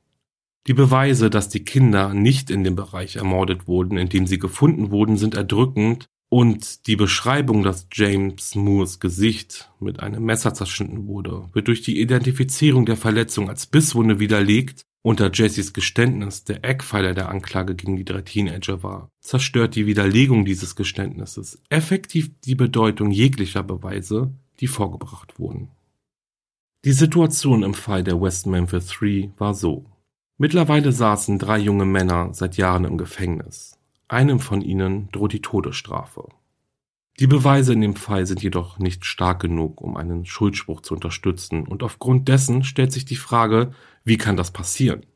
Die 0.67 0.75
Beweise, 0.75 1.31
dass 1.31 1.51
die 1.51 1.65
Kinder 1.65 2.15
nicht 2.15 2.51
in 2.51 2.65
dem 2.65 2.75
Bereich 2.75 3.15
ermordet 3.15 3.69
wurden, 3.69 3.97
in 3.97 4.09
dem 4.09 4.27
sie 4.27 4.41
gefunden 4.41 4.91
wurden, 4.91 5.17
sind 5.19 5.37
erdrückend 5.37 6.07
und 6.29 6.89
die 6.89 6.97
Beschreibung, 6.97 7.63
dass 7.63 7.87
James 7.93 8.57
Moores 8.57 8.99
Gesicht 8.99 9.71
mit 9.79 10.01
einem 10.01 10.25
Messer 10.25 10.53
zerschnitten 10.53 11.07
wurde, 11.07 11.49
wird 11.53 11.69
durch 11.69 11.83
die 11.83 12.01
Identifizierung 12.01 12.87
der 12.87 12.97
Verletzung 12.97 13.49
als 13.49 13.67
Bisswunde 13.67 14.19
widerlegt 14.19 14.83
und 15.05 15.21
da 15.21 15.31
Jessys 15.33 15.75
Geständnis 15.75 16.43
der 16.43 16.65
Eckpfeiler 16.65 17.15
der 17.15 17.29
Anklage 17.29 17.77
gegen 17.77 17.95
die 17.95 18.05
drei 18.05 18.23
Teenager 18.23 18.83
war, 18.83 19.11
zerstört 19.21 19.77
die 19.77 19.87
Widerlegung 19.87 20.45
dieses 20.45 20.75
Geständnisses 20.75 21.63
effektiv 21.69 22.33
die 22.45 22.57
Bedeutung 22.57 23.13
jeglicher 23.13 23.63
Beweise, 23.63 24.35
die 24.59 24.67
vorgebracht 24.67 25.39
wurden. 25.39 25.71
Die 26.85 26.93
Situation 26.93 27.63
im 27.63 27.73
Fall 27.73 28.05
der 28.05 28.21
West 28.21 28.47
Memphis 28.47 28.89
3 28.89 29.31
war 29.39 29.55
so. 29.55 29.87
Mittlerweile 30.37 30.93
saßen 30.93 31.39
drei 31.39 31.59
junge 31.59 31.87
Männer 31.87 32.35
seit 32.35 32.59
Jahren 32.59 32.85
im 32.85 32.99
Gefängnis. 32.99 33.79
Einem 34.07 34.39
von 34.39 34.61
ihnen 34.61 35.09
droht 35.11 35.33
die 35.33 35.41
Todesstrafe. 35.41 36.29
Die 37.19 37.27
Beweise 37.27 37.73
in 37.73 37.81
dem 37.81 37.97
Fall 37.97 38.27
sind 38.27 38.43
jedoch 38.43 38.79
nicht 38.79 39.07
stark 39.07 39.41
genug, 39.41 39.81
um 39.81 39.97
einen 39.97 40.27
Schuldspruch 40.27 40.83
zu 40.83 40.93
unterstützen, 40.93 41.67
und 41.67 41.83
aufgrund 41.83 42.29
dessen 42.29 42.65
stellt 42.65 42.93
sich 42.93 43.07
die 43.07 43.17
Frage, 43.17 43.73
wie 44.05 44.19
kann 44.19 44.37
das 44.37 44.51
passieren? 44.51 45.07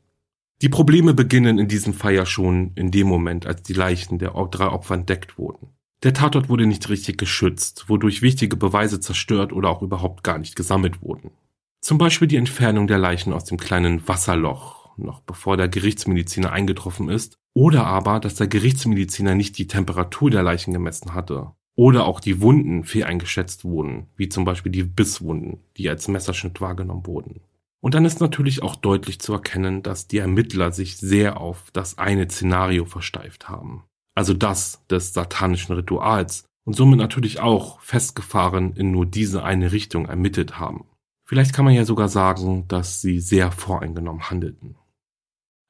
Die 0.63 0.71
Probleme 0.71 1.13
beginnen 1.13 1.59
in 1.59 1.69
diesem 1.69 1.93
Fall 1.93 2.15
ja 2.15 2.25
schon 2.25 2.73
in 2.77 2.91
dem 2.91 3.09
Moment, 3.09 3.45
als 3.45 3.63
die 3.63 3.75
Leichen 3.75 4.19
der 4.19 4.31
drei 4.31 4.69
Opfer 4.69 4.95
entdeckt 4.95 5.37
wurden. 5.37 5.69
Der 6.03 6.15
Tatort 6.15 6.49
wurde 6.49 6.65
nicht 6.65 6.89
richtig 6.89 7.19
geschützt, 7.19 7.91
wodurch 7.91 8.23
wichtige 8.23 8.57
Beweise 8.57 9.01
zerstört 9.01 9.53
oder 9.53 9.69
auch 9.69 9.83
überhaupt 9.83 10.25
gar 10.25 10.39
nicht 10.39 10.57
gesammelt 10.57 11.03
wurden. 11.03 11.31
Zum 11.81 11.99
Beispiel 11.99 12.29
die 12.29 12.37
Entfernung 12.37 12.87
der 12.87 12.99
Leichen 12.99 13.33
aus 13.33 13.45
dem 13.45 13.59
kleinen 13.59 14.07
Wasserloch, 14.09 14.97
noch 14.97 15.21
bevor 15.21 15.57
der 15.57 15.69
Gerichtsmediziner 15.69 16.53
eingetroffen 16.53 17.09
ist, 17.09 17.37
oder 17.55 17.87
aber, 17.87 18.21
dass 18.21 18.35
der 18.35 18.47
Gerichtsmediziner 18.47 19.35
nicht 19.35 19.59
die 19.59 19.67
Temperatur 19.67 20.31
der 20.31 20.43
Leichen 20.43 20.73
gemessen 20.73 21.15
hatte. 21.15 21.53
Oder 21.77 22.07
auch 22.07 22.21
die 22.21 22.41
Wunden 22.41 22.85
fehleingeschätzt 22.85 23.65
wurden, 23.65 24.09
wie 24.17 24.29
zum 24.29 24.45
Beispiel 24.45 24.73
die 24.73 24.83
Bisswunden, 24.83 25.59
die 25.77 25.89
als 25.89 26.09
Messerschnitt 26.09 26.61
wahrgenommen 26.61 27.07
wurden. 27.07 27.41
Und 27.81 27.95
dann 27.95 28.05
ist 28.05 28.21
natürlich 28.21 28.63
auch 28.63 28.75
deutlich 28.75 29.21
zu 29.21 29.33
erkennen, 29.33 29.83
dass 29.85 30.09
die 30.09 30.19
Ermittler 30.19 30.73
sich 30.73 30.97
sehr 30.97 31.41
auf 31.41 31.71
das 31.73 31.97
eine 31.97 32.29
Szenario 32.29 32.85
versteift 32.85 33.49
haben. 33.49 33.85
Also 34.17 34.35
das 34.35 34.85
des 34.91 35.13
satanischen 35.15 35.77
Rituals 35.77 36.45
und 36.65 36.75
somit 36.75 36.99
natürlich 36.99 37.39
auch 37.39 37.81
festgefahren 37.81 38.75
in 38.75 38.91
nur 38.91 39.07
diese 39.07 39.45
eine 39.45 39.71
Richtung 39.71 40.07
ermittelt 40.07 40.59
haben. 40.59 40.85
Vielleicht 41.29 41.53
kann 41.53 41.67
man 41.67 41.75
ja 41.75 41.85
sogar 41.85 42.09
sagen, 42.09 42.67
dass 42.69 43.03
sie 43.03 43.21
sehr 43.21 43.53
voreingenommen 43.53 44.31
handelten. 44.31 44.77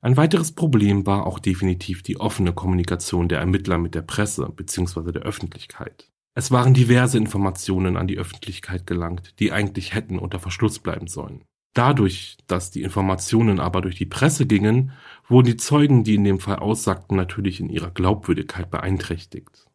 Ein 0.00 0.16
weiteres 0.16 0.52
Problem 0.52 1.04
war 1.04 1.26
auch 1.26 1.40
definitiv 1.40 2.04
die 2.04 2.20
offene 2.20 2.52
Kommunikation 2.52 3.28
der 3.28 3.40
Ermittler 3.40 3.76
mit 3.76 3.96
der 3.96 4.02
Presse 4.02 4.48
bzw. 4.54 5.10
der 5.10 5.22
Öffentlichkeit. 5.22 6.12
Es 6.36 6.52
waren 6.52 6.74
diverse 6.74 7.18
Informationen 7.18 7.96
an 7.96 8.06
die 8.06 8.18
Öffentlichkeit 8.18 8.86
gelangt, 8.86 9.40
die 9.40 9.50
eigentlich 9.50 9.94
hätten 9.94 10.20
unter 10.20 10.38
Verschluss 10.38 10.78
bleiben 10.78 11.08
sollen. 11.08 11.42
Dadurch, 11.74 12.36
dass 12.46 12.70
die 12.70 12.82
Informationen 12.82 13.58
aber 13.58 13.80
durch 13.80 13.96
die 13.96 14.06
Presse 14.06 14.46
gingen, 14.46 14.92
wurden 15.26 15.46
die 15.48 15.56
Zeugen, 15.56 16.04
die 16.04 16.14
in 16.14 16.22
dem 16.22 16.38
Fall 16.38 16.60
aussagten, 16.60 17.16
natürlich 17.16 17.58
in 17.58 17.68
ihrer 17.68 17.90
Glaubwürdigkeit 17.90 18.70
beeinträchtigt. 18.70 19.66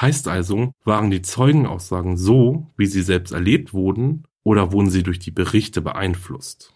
Heißt 0.00 0.28
also, 0.28 0.70
waren 0.84 1.10
die 1.10 1.22
Zeugenaussagen 1.22 2.16
so, 2.16 2.70
wie 2.76 2.86
sie 2.86 3.02
selbst 3.02 3.32
erlebt 3.32 3.74
wurden, 3.74 4.22
oder 4.44 4.72
wurden 4.72 4.90
sie 4.90 5.02
durch 5.02 5.18
die 5.18 5.30
Berichte 5.30 5.80
beeinflusst? 5.80 6.74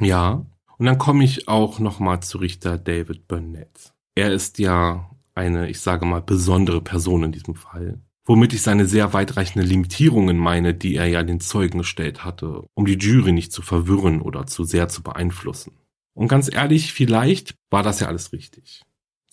Ja, 0.00 0.46
und 0.78 0.86
dann 0.86 0.98
komme 0.98 1.24
ich 1.24 1.48
auch 1.48 1.78
nochmal 1.78 2.20
zu 2.20 2.38
Richter 2.38 2.78
David 2.78 3.28
Burnett. 3.28 3.92
Er 4.14 4.32
ist 4.32 4.58
ja 4.58 5.10
eine, 5.34 5.68
ich 5.68 5.80
sage 5.80 6.06
mal, 6.06 6.22
besondere 6.22 6.80
Person 6.80 7.24
in 7.24 7.32
diesem 7.32 7.54
Fall. 7.54 8.00
Womit 8.26 8.54
ich 8.54 8.62
seine 8.62 8.86
sehr 8.86 9.12
weitreichenden 9.12 9.68
Limitierungen 9.68 10.38
meine, 10.38 10.74
die 10.74 10.96
er 10.96 11.06
ja 11.06 11.22
den 11.22 11.40
Zeugen 11.40 11.78
gestellt 11.78 12.24
hatte, 12.24 12.64
um 12.74 12.86
die 12.86 12.98
Jury 12.98 13.32
nicht 13.32 13.52
zu 13.52 13.60
verwirren 13.60 14.22
oder 14.22 14.46
zu 14.46 14.64
sehr 14.64 14.88
zu 14.88 15.02
beeinflussen. 15.02 15.72
Und 16.14 16.28
ganz 16.28 16.52
ehrlich, 16.52 16.92
vielleicht 16.92 17.54
war 17.70 17.82
das 17.82 18.00
ja 18.00 18.06
alles 18.06 18.32
richtig. 18.32 18.82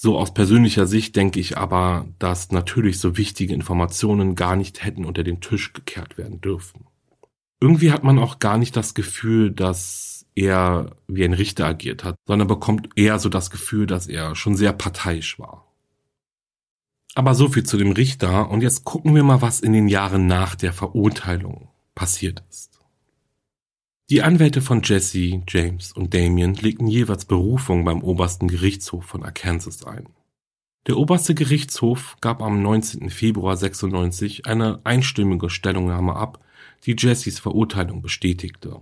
So 0.04 0.18
aus 0.18 0.34
persönlicher 0.34 0.88
Sicht 0.88 1.16
denke 1.16 1.40
ich 1.40 1.60
aber, 1.60 2.08
dass 2.18 2.50
natürlich 2.52 2.98
so 2.98 3.18
wichtige 3.18 3.54
Informationen 3.54 4.34
gar 4.34 4.56
nicht 4.56 4.84
hätten 4.84 5.06
unter 5.06 5.24
den 5.24 5.42
Tisch 5.42 5.74
gekehrt 5.74 6.18
werden 6.18 6.42
dürfen. 6.42 6.88
Irgendwie 7.60 7.92
hat 7.92 8.04
man 8.04 8.18
auch 8.18 8.40
gar 8.40 8.58
nicht 8.58 8.76
das 8.76 8.96
Gefühl, 8.96 9.52
dass 9.52 10.26
eher 10.34 10.96
wie 11.08 11.24
ein 11.24 11.34
Richter 11.34 11.68
agiert 11.68 12.04
hat, 12.04 12.16
sondern 12.26 12.48
bekommt 12.48 12.90
eher 12.96 13.20
so 13.20 13.30
das 13.30 13.52
Gefühl, 13.52 13.86
dass 13.86 14.08
er 14.08 14.34
schon 14.36 14.56
sehr 14.56 14.74
parteiisch 14.74 15.38
war. 15.38 15.72
Aber 17.14 17.36
so 17.36 17.50
viel 17.50 17.64
zu 17.64 17.78
dem 17.78 17.92
Richter 17.92 18.50
und 18.50 18.64
jetzt 18.64 18.84
gucken 18.84 19.14
wir 19.14 19.22
mal, 19.22 19.44
was 19.44 19.60
in 19.60 19.72
den 19.72 19.88
Jahren 19.88 20.26
nach 20.26 20.56
der 20.56 20.74
Verurteilung 20.74 21.68
passiert 21.94 22.44
ist. 22.50 22.71
Die 24.12 24.24
Anwälte 24.24 24.62
von 24.62 24.82
Jesse, 24.84 25.42
James 25.48 25.94
und 25.94 26.14
Damien 26.14 26.54
legten 26.56 26.88
jeweils 26.88 27.24
Berufung 27.24 27.86
beim 27.86 28.04
obersten 28.04 28.50
Gerichtshof 28.50 29.06
von 29.06 29.24
Arkansas 29.24 29.86
ein. 29.86 30.10
Der 30.86 30.98
oberste 30.98 31.34
Gerichtshof 31.34 32.18
gab 32.20 32.42
am 32.42 32.62
19. 32.62 33.10
Februar 33.10 33.56
96 33.56 34.48
eine 34.48 34.82
einstimmige 34.84 35.50
Stellungnahme 35.50 36.18
ab, 36.18 36.44
die 36.86 36.98
Jessys 37.00 37.40
Verurteilung 37.40 38.02
bestätigte. 38.02 38.82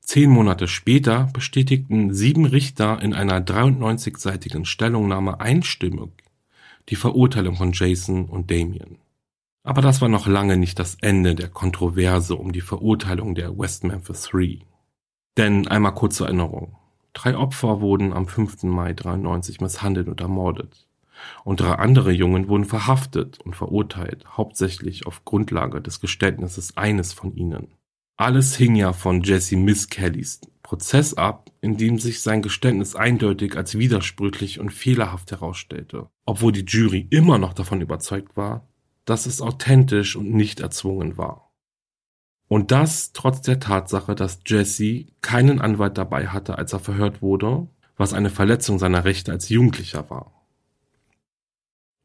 Zehn 0.00 0.28
Monate 0.28 0.68
später 0.68 1.30
bestätigten 1.32 2.12
sieben 2.12 2.44
Richter 2.44 3.00
in 3.00 3.14
einer 3.14 3.40
93-seitigen 3.40 4.66
Stellungnahme 4.66 5.40
einstimmig 5.40 6.10
die 6.90 6.96
Verurteilung 6.96 7.56
von 7.56 7.72
Jason 7.72 8.26
und 8.26 8.50
Damien. 8.50 8.98
Aber 9.66 9.82
das 9.82 10.00
war 10.00 10.08
noch 10.08 10.28
lange 10.28 10.56
nicht 10.56 10.78
das 10.78 10.96
Ende 11.00 11.34
der 11.34 11.48
Kontroverse 11.48 12.36
um 12.36 12.52
die 12.52 12.60
Verurteilung 12.60 13.34
der 13.34 13.58
West 13.58 13.82
Memphis 13.82 14.22
Three. 14.22 14.58
Denn 15.36 15.66
einmal 15.66 15.92
kurz 15.92 16.14
zur 16.14 16.28
Erinnerung. 16.28 16.76
Drei 17.14 17.36
Opfer 17.36 17.80
wurden 17.80 18.12
am 18.12 18.28
5. 18.28 18.62
Mai 18.62 18.92
93 18.92 19.60
misshandelt 19.60 20.06
und 20.06 20.20
ermordet. 20.20 20.86
Und 21.42 21.60
drei 21.60 21.72
andere 21.72 22.12
Jungen 22.12 22.46
wurden 22.46 22.64
verhaftet 22.64 23.40
und 23.40 23.56
verurteilt, 23.56 24.24
hauptsächlich 24.36 25.04
auf 25.04 25.24
Grundlage 25.24 25.82
des 25.82 26.00
Geständnisses 26.00 26.76
eines 26.76 27.12
von 27.12 27.34
ihnen. 27.34 27.74
Alles 28.16 28.54
hing 28.54 28.76
ja 28.76 28.92
von 28.92 29.22
Jesse 29.22 29.56
Miss 29.56 29.88
Kellys 29.88 30.42
Prozess 30.62 31.14
ab, 31.14 31.50
in 31.60 31.76
dem 31.76 31.98
sich 31.98 32.22
sein 32.22 32.40
Geständnis 32.40 32.94
eindeutig 32.94 33.56
als 33.56 33.76
widersprüchlich 33.76 34.60
und 34.60 34.70
fehlerhaft 34.70 35.32
herausstellte, 35.32 36.08
obwohl 36.24 36.52
die 36.52 36.64
Jury 36.64 37.08
immer 37.10 37.38
noch 37.38 37.52
davon 37.52 37.80
überzeugt 37.80 38.36
war, 38.36 38.64
dass 39.06 39.24
es 39.24 39.40
authentisch 39.40 40.16
und 40.16 40.34
nicht 40.34 40.60
erzwungen 40.60 41.16
war. 41.16 41.50
Und 42.48 42.70
das 42.70 43.12
trotz 43.12 43.40
der 43.40 43.58
Tatsache, 43.58 44.14
dass 44.14 44.40
Jesse 44.46 45.06
keinen 45.22 45.60
Anwalt 45.60 45.96
dabei 45.98 46.28
hatte, 46.28 46.58
als 46.58 46.72
er 46.72 46.80
verhört 46.80 47.22
wurde, 47.22 47.66
was 47.96 48.12
eine 48.12 48.30
Verletzung 48.30 48.78
seiner 48.78 49.04
Rechte 49.04 49.32
als 49.32 49.48
Jugendlicher 49.48 50.10
war. 50.10 50.32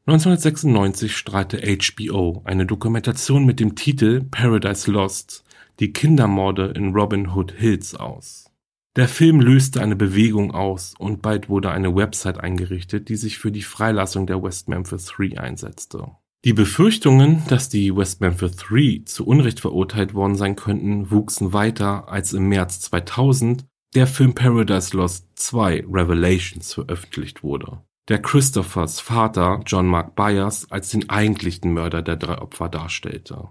1996 0.06 1.16
strahlte 1.16 1.60
HBO 1.60 2.42
eine 2.44 2.66
Dokumentation 2.66 3.46
mit 3.46 3.60
dem 3.60 3.76
Titel 3.76 4.24
Paradise 4.24 4.90
Lost, 4.90 5.44
die 5.78 5.92
Kindermorde 5.92 6.72
in 6.74 6.92
Robin 6.92 7.34
Hood 7.34 7.52
Hills 7.52 7.94
aus. 7.94 8.50
Der 8.96 9.08
Film 9.08 9.40
löste 9.40 9.80
eine 9.80 9.94
Bewegung 9.94 10.50
aus 10.52 10.94
und 10.98 11.22
bald 11.22 11.48
wurde 11.48 11.70
eine 11.70 11.94
Website 11.94 12.38
eingerichtet, 12.40 13.08
die 13.08 13.16
sich 13.16 13.38
für 13.38 13.52
die 13.52 13.62
Freilassung 13.62 14.26
der 14.26 14.42
West 14.42 14.68
Memphis 14.68 15.04
Three 15.04 15.38
einsetzte. 15.38 16.10
Die 16.44 16.52
Befürchtungen, 16.52 17.44
dass 17.46 17.68
die 17.68 17.94
West 17.94 18.20
Memphis 18.20 18.56
Three 18.56 19.04
zu 19.04 19.24
Unrecht 19.24 19.60
verurteilt 19.60 20.12
worden 20.12 20.34
sein 20.34 20.56
könnten, 20.56 21.12
wuchsen 21.12 21.52
weiter, 21.52 22.08
als 22.08 22.32
im 22.32 22.48
März 22.48 22.80
2000 22.80 23.64
der 23.94 24.08
Film 24.08 24.34
Paradise 24.34 24.96
Lost 24.96 25.28
2 25.36 25.84
Revelations 25.88 26.74
veröffentlicht 26.74 27.44
wurde, 27.44 27.82
der 28.08 28.20
Christophers 28.20 28.98
Vater 28.98 29.60
John 29.66 29.86
Mark 29.86 30.16
Byers 30.16 30.66
als 30.68 30.88
den 30.90 31.08
eigentlichen 31.08 31.72
Mörder 31.72 32.02
der 32.02 32.16
drei 32.16 32.38
Opfer 32.38 32.68
darstellte. 32.68 33.48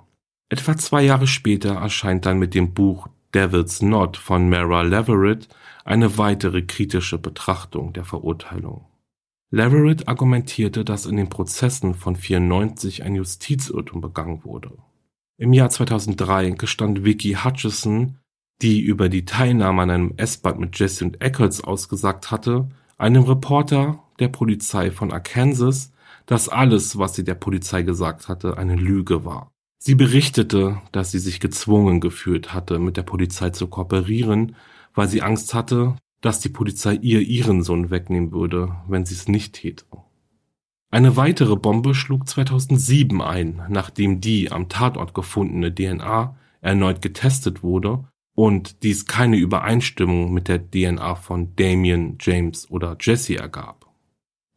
Etwa 0.50 0.76
zwei 0.76 1.04
Jahre 1.04 1.28
später 1.28 1.76
erscheint 1.76 2.26
dann 2.26 2.40
mit 2.40 2.54
dem 2.54 2.74
Buch 2.74 3.08
Devil's 3.34 3.80
Knot 3.80 4.18
von 4.18 4.50
Mara 4.50 4.82
Leverett 4.82 5.48
eine 5.86 6.18
weitere 6.18 6.64
kritische 6.64 7.18
Betrachtung 7.18 7.94
der 7.94 8.04
Verurteilung. 8.04 8.91
Leverett 9.54 10.08
argumentierte, 10.08 10.86
dass 10.86 11.06
in 11.06 11.18
den 11.18 11.28
Prozessen 11.28 11.94
von 11.94 12.16
94 12.16 13.04
ein 13.04 13.16
Justizirrtum 13.16 14.00
begangen 14.00 14.46
wurde. 14.46 14.72
Im 15.38 15.52
Jahr 15.52 15.70
2003 15.70 16.52
gestand 16.52 17.04
Vicky 17.04 17.34
Hutchison, 17.34 18.18
die 18.62 18.80
über 18.80 19.10
die 19.10 19.26
Teilnahme 19.26 19.82
an 19.82 19.90
einem 19.90 20.14
Essbad 20.16 20.58
mit 20.58 20.80
Jesse 20.80 21.04
und 21.04 21.22
Eccles 21.22 21.62
ausgesagt 21.62 22.32
hatte, 22.32 22.70
einem 22.98 23.24
Reporter 23.24 24.02
der 24.20 24.30
Polizei 24.30 24.90
von 24.90 25.12
Arkansas, 25.12 25.92
dass 26.26 26.48
alles, 26.48 26.98
was 26.98 27.16
sie 27.16 27.26
der 27.26 27.36
Polizei 27.36 27.82
gesagt 27.82 28.30
hatte, 28.30 28.58
eine 28.58 28.76
Lüge 28.76 29.26
war. 29.26 29.52
Sie 29.80 29.96
berichtete, 29.96 30.80
dass 30.94 31.12
sie 31.12 31.20
sich 31.20 31.42
gezwungen 31.42 32.00
gefühlt 32.00 32.54
hatte, 32.54 32.80
mit 32.80 32.96
der 32.96 33.04
Polizei 33.04 33.50
zu 33.50 33.68
kooperieren, 33.68 34.56
weil 34.94 35.10
sie 35.10 35.24
Angst 35.24 35.54
hatte, 35.54 35.96
dass 36.22 36.40
die 36.40 36.50
Polizei 36.50 36.94
ihr 36.94 37.22
ihren 37.22 37.64
Sohn 37.64 37.90
wegnehmen 37.90 38.32
würde, 38.32 38.76
wenn 38.88 39.06
sie 39.06 39.16
es 39.16 39.28
nicht 39.28 39.54
täte. 39.54 39.86
Eine 40.92 41.16
weitere 41.16 41.56
Bombe 41.56 41.96
schlug 41.96 42.28
2007 42.28 43.22
ein, 43.22 43.62
nachdem 43.70 44.22
die 44.22 44.52
am 44.52 44.70
Tatort 44.70 45.14
gefundene 45.14 45.74
DNA 45.74 46.36
erneut 46.62 47.02
getestet 47.02 47.64
wurde 47.64 48.06
und 48.36 48.84
dies 48.84 49.06
keine 49.06 49.38
Übereinstimmung 49.38 50.34
mit 50.34 50.48
der 50.48 50.70
DNA 50.70 51.16
von 51.16 51.56
Damien, 51.56 52.18
James 52.20 52.70
oder 52.70 52.98
Jesse 53.00 53.38
ergab. 53.38 53.88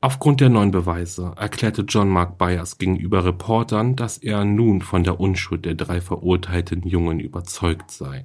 Aufgrund 0.01 0.43
der 0.43 0.51
neuen 0.51 0.71
Beweise 0.71 1.33
erklärte 1.37 1.83
John 1.89 2.11
Mark 2.11 2.37
Byers 2.37 2.77
gegenüber 2.77 3.25
Reportern, 3.25 3.97
dass 3.97 4.19
er 4.19 4.45
nun 4.45 4.83
von 4.83 5.03
der 5.03 5.19
Unschuld 5.19 5.65
der 5.65 5.75
drei 5.75 6.03
verurteilten 6.03 6.83
Jungen 6.83 7.21
überzeugt 7.21 7.91
sei. 7.91 8.23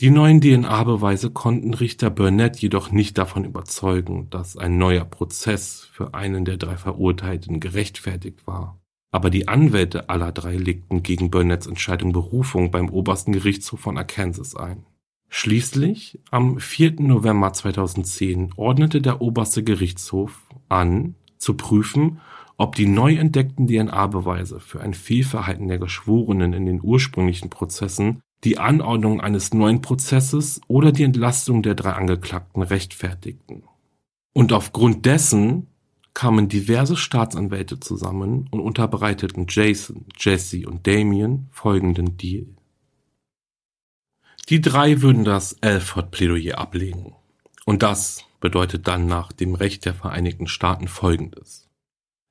Die 0.00 0.10
neuen 0.10 0.40
DNA-Beweise 0.40 1.30
konnten 1.30 1.74
Richter 1.74 2.10
Burnett 2.10 2.58
jedoch 2.58 2.90
nicht 2.90 3.18
davon 3.18 3.44
überzeugen, 3.44 4.28
dass 4.30 4.56
ein 4.56 4.76
neuer 4.76 5.04
Prozess 5.04 5.88
für 5.92 6.14
einen 6.14 6.44
der 6.44 6.56
drei 6.56 6.76
Verurteilten 6.76 7.60
gerechtfertigt 7.60 8.46
war. 8.46 8.80
Aber 9.12 9.30
die 9.30 9.46
Anwälte 9.46 10.08
aller 10.08 10.32
drei 10.32 10.56
legten 10.56 11.02
gegen 11.02 11.30
Burnetts 11.30 11.66
Entscheidung 11.66 12.12
Berufung 12.12 12.70
beim 12.70 12.88
obersten 12.88 13.32
Gerichtshof 13.32 13.80
von 13.80 13.98
Arkansas 13.98 14.56
ein. 14.56 14.86
Schließlich, 15.28 16.18
am 16.30 16.58
4. 16.58 17.00
November 17.00 17.52
2010, 17.52 18.54
ordnete 18.56 19.00
der 19.00 19.20
oberste 19.20 19.62
Gerichtshof 19.62 20.42
an, 20.68 21.14
zu 21.38 21.54
prüfen, 21.54 22.20
ob 22.56 22.74
die 22.74 22.86
neu 22.86 23.14
entdeckten 23.14 23.66
DNA-Beweise 23.66 24.60
für 24.60 24.80
ein 24.80 24.94
Fehlverhalten 24.94 25.68
der 25.68 25.78
Geschworenen 25.78 26.52
in 26.52 26.66
den 26.66 26.80
ursprünglichen 26.82 27.50
Prozessen 27.50 28.20
die 28.44 28.58
Anordnung 28.58 29.20
eines 29.20 29.54
neuen 29.54 29.82
Prozesses 29.82 30.60
oder 30.66 30.92
die 30.92 31.04
Entlastung 31.04 31.62
der 31.62 31.74
drei 31.74 31.92
Angeklagten 31.92 32.62
rechtfertigten. 32.62 33.64
Und 34.32 34.52
aufgrund 34.52 35.06
dessen 35.06 35.68
kamen 36.14 36.48
diverse 36.48 36.96
Staatsanwälte 36.96 37.80
zusammen 37.80 38.48
und 38.50 38.60
unterbreiteten 38.60 39.46
Jason, 39.48 40.06
Jesse 40.18 40.66
und 40.66 40.86
Damien 40.86 41.48
folgenden 41.52 42.16
Deal. 42.16 42.46
Die 44.48 44.60
drei 44.60 45.02
würden 45.02 45.24
das 45.24 45.62
Alford-Plädoyer 45.62 46.58
ablegen. 46.58 47.14
Und 47.64 47.82
das 47.82 48.24
bedeutet 48.40 48.88
dann 48.88 49.06
nach 49.06 49.32
dem 49.32 49.54
Recht 49.54 49.84
der 49.84 49.94
Vereinigten 49.94 50.48
Staaten 50.48 50.88
folgendes. 50.88 51.68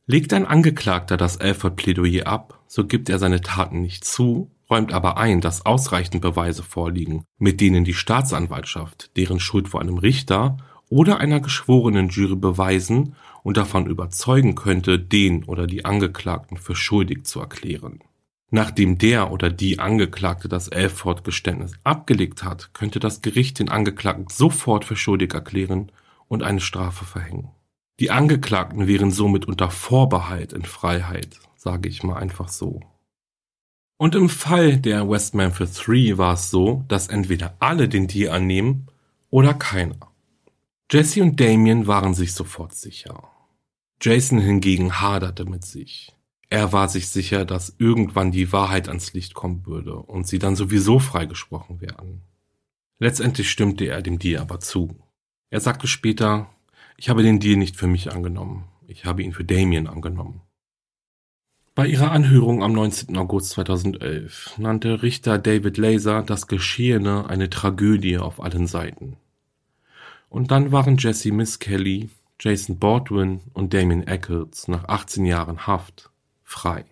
Legt 0.06 0.34
ein 0.34 0.46
Angeklagter 0.46 1.16
das 1.16 1.40
Alford-Plädoyer 1.40 2.28
ab, 2.28 2.62
so 2.68 2.86
gibt 2.86 3.10
er 3.10 3.18
seine 3.18 3.42
Taten 3.42 3.82
nicht 3.82 4.04
zu 4.04 4.52
räumt 4.72 4.94
aber 4.94 5.18
ein, 5.18 5.42
dass 5.42 5.66
ausreichend 5.66 6.22
Beweise 6.22 6.64
vorliegen, 6.64 7.26
mit 7.38 7.60
denen 7.60 7.84
die 7.84 7.94
Staatsanwaltschaft 7.94 9.16
deren 9.18 9.40
Schuld 9.40 9.68
vor 9.68 9.82
einem 9.82 9.98
Richter 9.98 10.58
oder 10.90 11.20
einer 11.20 11.42
geschworenen 11.42 12.10
Jury 12.10 12.36
beweisen 12.36 13.16
und 13.44 13.58
davon 13.58 13.88
überzeugen 13.88 14.56
könnte, 14.56 14.98
den 14.98 15.44
oder 15.44 15.68
die 15.68 15.86
Angeklagten 15.86 16.58
für 16.58 16.76
schuldig 16.76 17.26
zu 17.26 17.42
erklären. 17.42 18.00
Nachdem 18.50 18.98
der 18.98 19.32
oder 19.32 19.50
die 19.50 19.80
Angeklagte 19.80 20.50
das 20.50 20.68
Elford-Geständnis 20.68 21.74
abgelegt 21.84 22.44
hat, 22.44 22.74
könnte 22.74 23.00
das 23.00 23.22
Gericht 23.22 23.60
den 23.60 23.70
Angeklagten 23.70 24.28
sofort 24.30 24.84
für 24.84 24.98
schuldig 24.98 25.34
erklären 25.34 25.92
und 26.28 26.44
eine 26.44 26.60
Strafe 26.60 27.06
verhängen. 27.06 27.52
Die 28.00 28.12
Angeklagten 28.12 28.88
wären 28.88 29.12
somit 29.12 29.46
unter 29.46 29.70
Vorbehalt 29.70 30.54
in 30.54 30.64
Freiheit, 30.64 31.40
sage 31.56 31.88
ich 31.88 32.04
mal 32.04 32.18
einfach 32.18 32.50
so. 32.50 32.82
Und 34.02 34.16
im 34.16 34.30
Fall 34.30 34.80
der 34.80 35.08
West 35.08 35.36
Memphis 35.36 35.74
Three 35.74 36.18
war 36.18 36.34
es 36.34 36.50
so, 36.50 36.84
dass 36.88 37.08
entweder 37.08 37.56
alle 37.60 37.88
den 37.88 38.08
Deal 38.08 38.34
annehmen 38.34 38.88
oder 39.30 39.54
keiner. 39.54 40.12
Jesse 40.92 41.22
und 41.22 41.40
Damien 41.40 41.86
waren 41.86 42.16
sich 42.16 42.34
sofort 42.34 42.74
sicher. 42.74 43.30
Jason 44.02 44.40
hingegen 44.40 45.02
haderte 45.02 45.46
mit 45.46 45.66
sich. 45.66 46.16
Er 46.50 46.74
war 46.74 46.90
sich 46.90 47.10
sicher, 47.10 47.46
dass 47.46 47.76
irgendwann 47.78 48.32
die 48.32 48.52
Wahrheit 48.52 48.88
ans 48.88 49.14
Licht 49.14 49.36
kommen 49.36 49.68
würde 49.68 49.98
und 49.98 50.26
sie 50.26 50.40
dann 50.40 50.56
sowieso 50.56 50.98
freigesprochen 50.98 51.80
werden. 51.80 52.24
Letztendlich 52.98 53.52
stimmte 53.52 53.86
er 53.86 54.02
dem 54.02 54.18
Deal 54.18 54.42
aber 54.42 54.60
zu. 54.60 54.96
Er 55.52 55.60
sagte 55.60 55.86
später, 55.86 56.50
ich 56.98 57.10
habe 57.10 57.22
den 57.22 57.40
Deal 57.40 57.56
nicht 57.56 57.76
für 57.78 57.86
mich 57.86 58.12
angenommen, 58.12 58.64
ich 58.88 59.06
habe 59.06 59.22
ihn 59.22 59.34
für 59.34 59.46
Damien 59.46 59.86
angenommen. 59.86 60.42
Bei 61.82 61.88
ihrer 61.88 62.12
Anhörung 62.12 62.62
am 62.62 62.74
19. 62.74 63.18
August 63.18 63.50
2011 63.54 64.60
nannte 64.60 65.02
Richter 65.02 65.40
David 65.40 65.80
Laser 65.80 66.22
das 66.22 66.46
Geschehene 66.46 67.28
eine 67.28 67.50
Tragödie 67.50 68.20
auf 68.20 68.40
allen 68.40 68.68
Seiten. 68.68 69.18
Und 70.30 70.52
dann 70.52 70.72
waren 70.72 70.98
Jesse 70.98 71.32
Miss 71.32 71.58
Kelly, 71.58 72.12
Jason 72.40 72.78
Baldwin 72.78 73.40
und 73.56 73.74
Damien 73.74 74.06
Eccles 74.06 74.68
nach 74.68 74.90
18 74.90 75.26
Jahren 75.26 75.66
Haft 75.66 76.12
frei. 76.44 76.86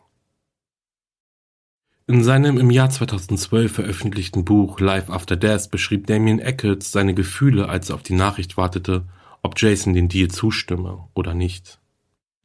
In 2.07 2.23
seinem 2.23 2.57
im 2.57 2.71
Jahr 2.71 2.89
2012 2.89 3.71
veröffentlichten 3.71 4.43
Buch 4.43 4.79
Life 4.79 5.13
After 5.13 5.35
Death 5.35 5.69
beschrieb 5.69 6.07
Damien 6.07 6.39
Eccles 6.39 6.91
seine 6.91 7.13
Gefühle, 7.13 7.69
als 7.69 7.89
er 7.89 7.95
auf 7.95 8.01
die 8.01 8.15
Nachricht 8.15 8.57
wartete, 8.57 9.07
ob 9.43 9.53
Jason 9.55 9.93
den 9.93 10.09
Deal 10.09 10.29
zustimme 10.29 11.07
oder 11.13 11.35
nicht. 11.35 11.78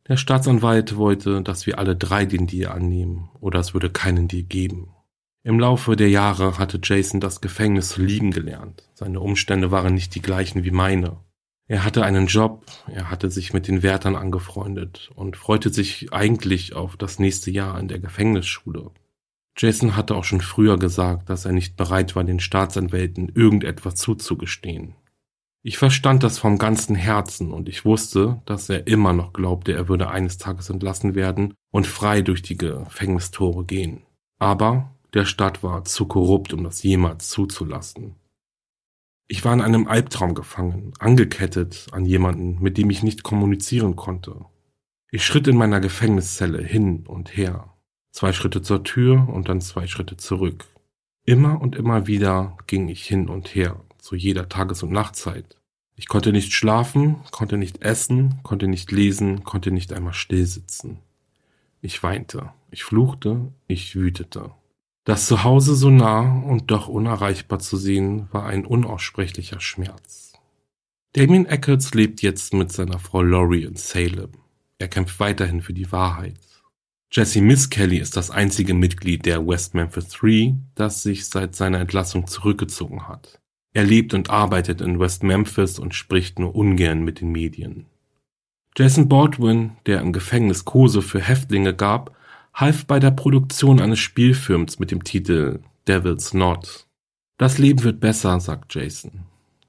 Der 0.07 0.19
Staatsanwalt 0.19 0.97
wollte, 0.97 1.41
dass 1.41 1.67
wir 1.67 1.79
alle 1.79 1.97
drei 1.97 2.27
den 2.27 2.47
Deal 2.47 2.71
annehmen, 2.73 3.31
oder 3.41 3.61
es 3.61 3.73
würde 3.73 3.89
keinen 3.89 4.29
Deal 4.29 4.43
geben. 4.43 4.95
Im 5.43 5.59
Laufe 5.59 5.97
der 5.97 6.11
Jahre 6.11 6.59
hatte 6.59 6.79
Jason 6.83 7.21
das 7.21 7.41
Gefängnis 7.41 7.97
lieben 7.97 8.31
gelernt. 8.31 8.89
Seine 8.95 9.21
Umstände 9.21 9.71
waren 9.71 9.95
nicht 9.95 10.15
die 10.15 10.23
gleichen 10.23 10.65
wie 10.65 10.71
meine. 10.71 11.19
Er 11.67 11.85
hatte 11.85 12.05
einen 12.05 12.27
Job, 12.27 12.67
er 12.87 13.11
hatte 13.11 13.31
sich 13.31 13.55
mit 13.55 13.67
den 13.67 13.83
Wärtern 13.83 14.17
angefreundet 14.17 15.11
und 15.15 15.39
freute 15.39 15.71
sich 15.71 16.13
eigentlich 16.13 16.75
auf 16.75 16.99
das 16.99 17.19
nächste 17.19 17.51
Jahr 17.51 17.81
in 17.81 17.89
der 17.89 17.99
Gefängnisschule. 17.99 18.91
Jason 19.57 19.97
hatte 19.97 20.17
auch 20.17 20.25
schon 20.25 20.43
früher 20.43 20.79
gesagt, 20.79 21.31
dass 21.31 21.47
er 21.47 21.53
nicht 21.53 21.77
bereit 21.77 22.17
war, 22.17 22.25
den 22.25 22.41
Staatsanwälten 22.41 23.31
irgendetwas 23.35 23.95
zuzugestehen. 23.95 24.95
Ich 25.67 25.79
verstand 25.79 26.23
das 26.23 26.39
vom 26.39 26.59
ganzen 26.59 26.95
Herzen 26.95 27.51
und 27.51 27.71
ich 27.71 27.87
wusste, 27.87 28.43
dass 28.45 28.69
er 28.69 28.87
immer 28.87 29.15
noch 29.15 29.33
glaubte, 29.33 29.73
er 29.73 29.89
würde 29.89 30.11
eines 30.11 30.37
Tages 30.37 30.69
entlassen 30.69 31.15
werden 31.15 31.55
und 31.73 31.87
frei 31.87 32.21
durch 32.21 32.43
die 32.43 32.59
Gefängnistore 32.59 33.65
gehen. 33.65 34.03
Aber 34.39 34.95
der 35.15 35.25
Staat 35.25 35.63
war 35.63 35.87
zu 35.87 36.07
korrupt, 36.07 36.53
um 36.53 36.65
das 36.65 36.83
jemals 36.83 37.31
zuzulassen. 37.31 38.17
Ich 39.27 39.43
war 39.47 39.55
in 39.55 39.63
einem 39.63 39.89
Albtraum 39.89 40.35
gefangen, 40.35 40.93
angekettet 40.99 41.87
an 41.93 42.05
jemanden, 42.05 42.63
mit 42.63 42.77
dem 42.77 42.91
ich 42.91 43.03
nicht 43.03 43.23
kommunizieren 43.23 43.97
konnte. 43.97 44.45
Ich 45.11 45.25
schritt 45.25 45.49
in 45.49 45.57
meiner 45.57 45.81
Gefängniszelle 45.81 46.63
hin 46.63 47.07
und 47.07 47.35
her, 47.37 47.75
Zwei 48.15 48.33
Schritte 48.33 48.63
zur 48.63 48.85
Tür 48.85 49.29
und 49.29 49.49
dann 49.49 49.61
zwei 49.61 49.89
Schritte 49.89 50.17
zurück. 50.17 50.67
Immer 51.27 51.61
und 51.61 51.75
immer 51.75 52.07
wieder 52.07 52.57
ging 52.69 52.87
ich 52.87 53.05
hin 53.05 53.29
und 53.29 53.57
her, 53.57 53.81
zu 54.05 54.17
jeder 54.17 54.51
Tages- 54.51 54.83
und 54.83 54.93
Nachtzeit. 54.93 55.57
Ich 55.97 56.09
konnte 56.09 56.31
nicht 56.31 56.53
schlafen, 56.53 57.17
konnte 57.31 57.57
nicht 57.57 57.83
essen, 57.83 58.41
konnte 58.43 58.69
nicht 58.69 58.93
lesen, 58.93 59.45
konnte 59.45 59.71
nicht 59.71 59.95
einmal 59.95 60.13
stillsitzen. 60.13 60.99
Ich 61.81 62.03
weinte, 62.03 62.53
ich 62.71 62.85
fluchte, 62.85 63.53
ich 63.67 63.97
wütete. 63.97 64.51
Das 65.05 65.27
Zuhause 65.27 65.75
so 65.75 65.89
nah 65.89 66.43
und 66.43 66.71
doch 66.71 66.87
unerreichbar 66.89 67.61
zu 67.61 67.79
sehen, 67.79 68.29
war 68.31 68.45
ein 68.45 68.67
unaussprechlicher 68.67 69.61
Schmerz. 69.61 70.35
Damien 71.15 71.47
Eccles 71.47 71.95
lebt 71.95 72.21
jetzt 72.21 72.53
mit 72.53 72.73
seiner 72.73 72.99
Frau 72.99 73.23
Laurie 73.23 73.65
in 73.65 73.77
Salem. 73.77 74.33
Er 74.79 74.89
kämpft 74.89 75.19
weiterhin 75.19 75.63
für 75.63 75.73
die 75.73 75.93
Wahrheit. 75.93 76.41
Jesse 77.11 77.41
Miss 77.41 77.71
Kelly 77.71 77.99
ist 77.99 78.19
das 78.19 78.31
einzige 78.31 78.75
Mitglied 78.75 79.25
der 79.25 79.47
West 79.47 79.75
Memphis 79.75 80.09
Three, 80.09 80.55
das 80.75 81.03
sich 81.03 81.27
seit 81.27 81.55
seiner 81.55 81.81
Entlassung 81.81 82.27
zurückgezogen 82.27 83.09
hat. 83.09 83.41
Er 83.75 83.85
lebt 83.85 84.15
und 84.15 84.31
arbeitet 84.31 84.81
in 84.81 85.01
West 85.01 85.25
Memphis 85.25 85.79
und 85.79 85.95
spricht 85.95 86.39
nur 86.39 86.55
ungern 86.55 87.03
mit 87.03 87.21
den 87.21 87.33
Medien. 87.33 87.87
Jason 88.77 89.09
Baldwin, 89.09 89.73
der 89.87 90.01
im 90.01 90.13
Gefängnis 90.13 90.65
Kurse 90.65 91.03
für 91.03 91.21
Häftlinge 91.21 91.75
gab, 91.75 92.17
half 92.55 92.87
bei 92.87 93.01
der 93.01 93.11
Produktion 93.11 93.81
eines 93.81 93.99
Spielfilms 93.99 94.79
mit 94.79 94.93
dem 94.93 95.03
Titel 95.03 95.61
Devil's 95.89 96.31
Knot. 96.31 96.87
Das 97.37 97.59
Leben 97.59 97.83
wird 97.83 97.99
besser, 97.99 98.39
sagt 98.39 98.75
Jason. 98.75 99.27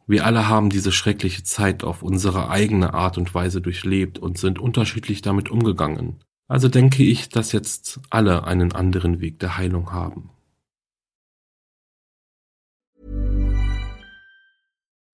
Wir 0.07 0.25
alle 0.25 0.47
haben 0.47 0.69
diese 0.69 0.91
schreckliche 0.91 1.43
Zeit 1.43 1.83
auf 1.83 2.03
unsere 2.03 2.49
eigene 2.49 2.93
Art 2.93 3.17
und 3.17 3.33
Weise 3.33 3.59
durchlebt 3.59 4.19
und 4.19 4.37
sind 4.37 4.59
unterschiedlich 4.59 5.23
damit 5.23 5.49
umgegangen. 5.49 6.17
Also 6.47 6.69
denke 6.69 7.03
ich, 7.03 7.29
dass 7.29 7.53
jetzt 7.53 7.99
alle 8.11 8.43
einen 8.43 8.71
anderen 8.71 9.19
Weg 9.19 9.39
der 9.39 9.57
Heilung 9.57 9.91
haben. 9.91 10.29